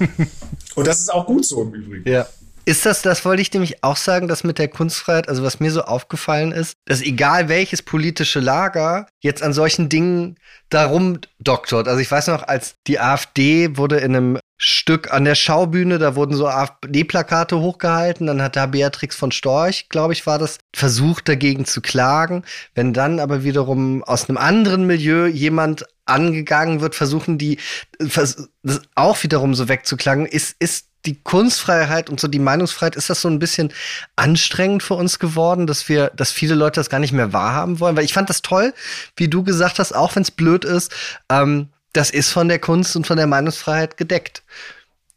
[0.74, 2.08] Und das ist auch gut so im Übrigen.
[2.08, 2.26] Ja.
[2.68, 5.70] Ist das, das wollte ich nämlich auch sagen, dass mit der Kunstfreiheit, also was mir
[5.70, 10.36] so aufgefallen ist, dass egal welches politische Lager jetzt an solchen Dingen
[10.68, 11.86] darum doktort.
[11.86, 16.16] Also ich weiß noch, als die AfD wurde in einem Stück an der Schaubühne, da
[16.16, 21.28] wurden so AfD-Plakate hochgehalten, dann hat da Beatrix von Storch, glaube ich, war das, versucht
[21.28, 22.42] dagegen zu klagen.
[22.74, 27.58] Wenn dann aber wiederum aus einem anderen Milieu jemand angegangen wird, versuchen die
[27.98, 28.48] das
[28.96, 33.28] auch wiederum so wegzuklagen, ist, ist die Kunstfreiheit und so die Meinungsfreiheit, ist das so
[33.28, 33.72] ein bisschen
[34.16, 37.96] anstrengend für uns geworden, dass wir, dass viele Leute das gar nicht mehr wahrhaben wollen?
[37.96, 38.74] Weil ich fand das toll,
[39.16, 40.92] wie du gesagt hast, auch wenn es blöd ist,
[41.30, 44.42] ähm, das ist von der Kunst und von der Meinungsfreiheit gedeckt.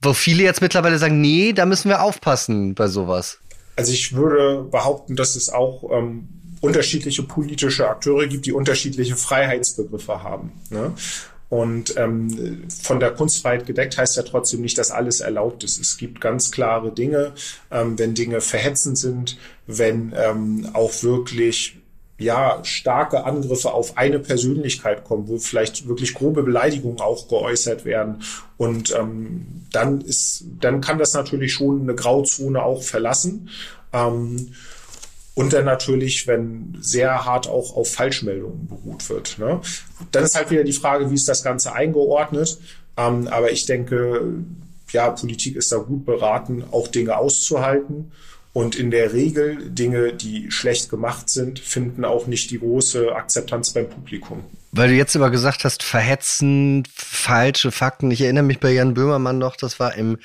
[0.01, 3.39] Wo viele jetzt mittlerweile sagen, nee, da müssen wir aufpassen bei sowas.
[3.75, 6.29] Also ich würde behaupten, dass es auch ähm,
[6.61, 10.51] unterschiedliche politische Akteure gibt, die unterschiedliche Freiheitsbegriffe haben.
[10.69, 10.93] Ne?
[11.49, 15.79] Und ähm, von der Kunstfreiheit gedeckt heißt ja trotzdem nicht, dass alles erlaubt ist.
[15.79, 17.33] Es gibt ganz klare Dinge,
[17.71, 21.79] ähm, wenn Dinge verhetzend sind, wenn ähm, auch wirklich
[22.19, 28.21] ja, starke Angriffe auf eine Persönlichkeit kommen, wo vielleicht wirklich grobe Beleidigungen auch geäußert werden.
[28.57, 33.49] Und ähm, dann ist, dann kann das natürlich schon eine Grauzone auch verlassen.
[33.93, 34.53] Ähm,
[35.39, 39.39] und dann natürlich, wenn sehr hart auch auf Falschmeldungen beruht wird.
[39.39, 39.61] Ne?
[40.11, 42.59] Dann ist halt wieder die Frage, wie ist das Ganze eingeordnet.
[42.97, 44.33] Ähm, aber ich denke,
[44.91, 48.11] ja, Politik ist da gut beraten, auch Dinge auszuhalten
[48.51, 53.71] und in der Regel Dinge, die schlecht gemacht sind, finden auch nicht die große Akzeptanz
[53.71, 54.43] beim Publikum.
[54.73, 58.11] Weil du jetzt aber gesagt hast, verhetzen, falsche Fakten.
[58.11, 60.17] Ich erinnere mich bei Jan Böhmermann noch, das war im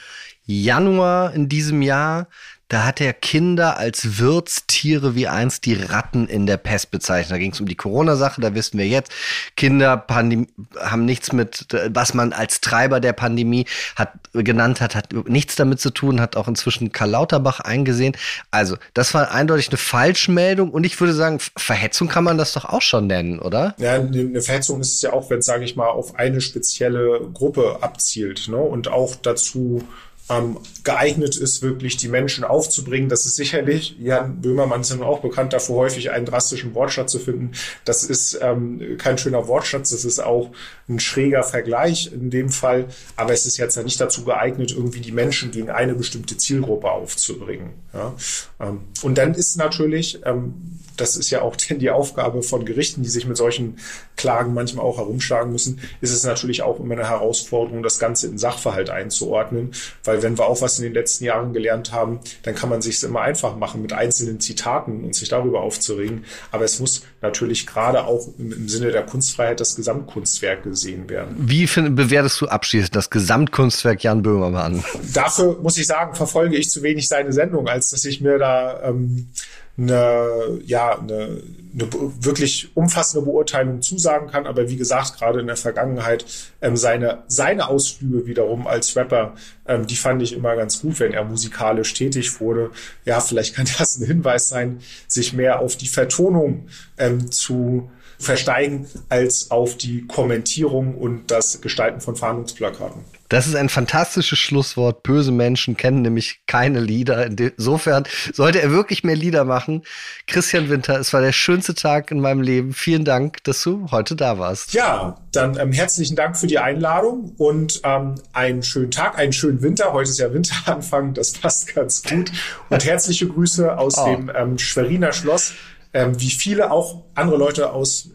[0.44, 2.26] Januar in diesem Jahr.
[2.74, 7.30] Da hat er Kinder als Wirtstiere wie einst die Ratten in der Pest bezeichnet.
[7.30, 9.12] Da ging es um die Corona-Sache, da wissen wir jetzt,
[9.54, 15.54] Kinder haben nichts mit, was man als Treiber der Pandemie hat, genannt hat, hat nichts
[15.54, 18.16] damit zu tun, hat auch inzwischen Karl Lauterbach eingesehen.
[18.50, 22.64] Also, das war eindeutig eine Falschmeldung und ich würde sagen, Verhetzung kann man das doch
[22.64, 23.76] auch schon nennen, oder?
[23.78, 27.20] Ja, eine Verhetzung ist es ja auch, wenn es, sage ich mal, auf eine spezielle
[27.32, 28.56] Gruppe abzielt ne?
[28.56, 29.84] und auch dazu
[30.30, 33.08] ähm, geeignet ist, wirklich die Menschen aufzubringen.
[33.08, 37.18] Das ist sicherlich, Jan Böhmermann ist ja auch bekannt dafür, häufig einen drastischen Wortschatz zu
[37.18, 37.52] finden.
[37.84, 40.50] Das ist ähm, kein schöner Wortschatz, das ist auch
[40.88, 42.86] ein schräger Vergleich in dem Fall.
[43.16, 46.90] Aber es ist jetzt ja nicht dazu geeignet, irgendwie die Menschen gegen eine bestimmte Zielgruppe
[46.90, 47.70] aufzubringen.
[47.92, 48.14] Ja?
[48.60, 53.02] Ähm, und dann ist natürlich, ähm, das ist ja auch denn die Aufgabe von Gerichten,
[53.02, 53.78] die sich mit solchen
[54.16, 58.38] Klagen manchmal auch herumschlagen müssen, ist es natürlich auch immer eine Herausforderung, das Ganze in
[58.38, 59.72] Sachverhalt einzuordnen.
[60.04, 62.96] Weil wenn wir auch was in den letzten Jahren gelernt haben, dann kann man sich
[62.96, 66.24] es immer einfach machen mit einzelnen Zitaten und sich darüber aufzuregen.
[66.50, 71.34] Aber es muss natürlich gerade auch im, im Sinne der Kunstfreiheit das Gesamtkunstwerk gesehen werden.
[71.38, 74.84] Wie find, bewertest du abschließend das Gesamtkunstwerk Jan Böhmermann?
[75.12, 78.82] Dafür muss ich sagen, verfolge ich zu wenig seine Sendung, als dass ich mir da
[78.82, 79.28] ähm,
[79.76, 81.42] eine, ja, eine,
[81.74, 81.88] eine
[82.20, 84.46] wirklich umfassende Beurteilung zusagen kann.
[84.46, 86.24] Aber wie gesagt, gerade in der Vergangenheit,
[86.62, 89.34] ähm, seine, seine Ausflüge wiederum als Rapper,
[89.66, 92.70] ähm, die fand ich immer ganz gut, wenn er musikalisch tätig wurde.
[93.04, 96.68] Ja, vielleicht kann das ein Hinweis sein, sich mehr auf die Vertonung
[96.98, 103.02] ähm, zu versteigen als auf die Kommentierung und das Gestalten von Fahndungsplakaten.
[103.28, 105.02] Das ist ein fantastisches Schlusswort.
[105.02, 107.26] Böse Menschen kennen nämlich keine Lieder.
[107.26, 109.82] Insofern sollte er wirklich mehr Lieder machen.
[110.26, 112.72] Christian Winter, es war der schönste Tag in meinem Leben.
[112.72, 114.74] Vielen Dank, dass du heute da warst.
[114.74, 119.62] Ja, dann ähm, herzlichen Dank für die Einladung und ähm, einen schönen Tag, einen schönen
[119.62, 119.92] Winter.
[119.92, 122.30] Heute ist ja Winteranfang, das passt ganz gut.
[122.68, 124.04] Und herzliche Grüße aus oh.
[124.06, 125.54] dem ähm, Schweriner Schloss
[125.94, 128.10] ähm, wie viele auch andere Leute aus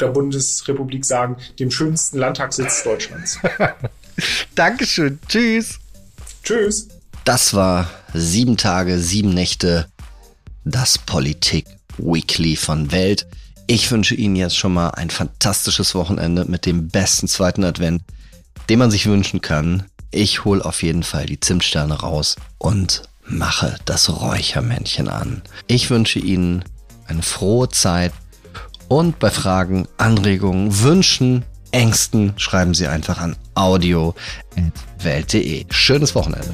[0.00, 3.38] der Bundesrepublik sagen, dem schönsten Landtagssitz Deutschlands.
[4.54, 5.18] Dankeschön.
[5.28, 5.78] Tschüss.
[6.42, 6.88] Tschüss.
[7.24, 9.86] Das war sieben Tage, sieben Nächte,
[10.64, 13.26] das Politik Weekly von Welt.
[13.66, 18.02] Ich wünsche Ihnen jetzt schon mal ein fantastisches Wochenende mit dem besten zweiten Advent,
[18.68, 19.84] den man sich wünschen kann.
[20.10, 25.42] Ich hole auf jeden Fall die Zimtsterne raus und mache das Räuchermännchen an.
[25.66, 26.62] Ich wünsche Ihnen
[27.06, 28.12] eine frohe Zeit
[28.88, 35.66] und bei Fragen, Anregungen, Wünschen, Ängsten schreiben Sie einfach an audio.welt.de.
[35.70, 36.52] Schönes Wochenende.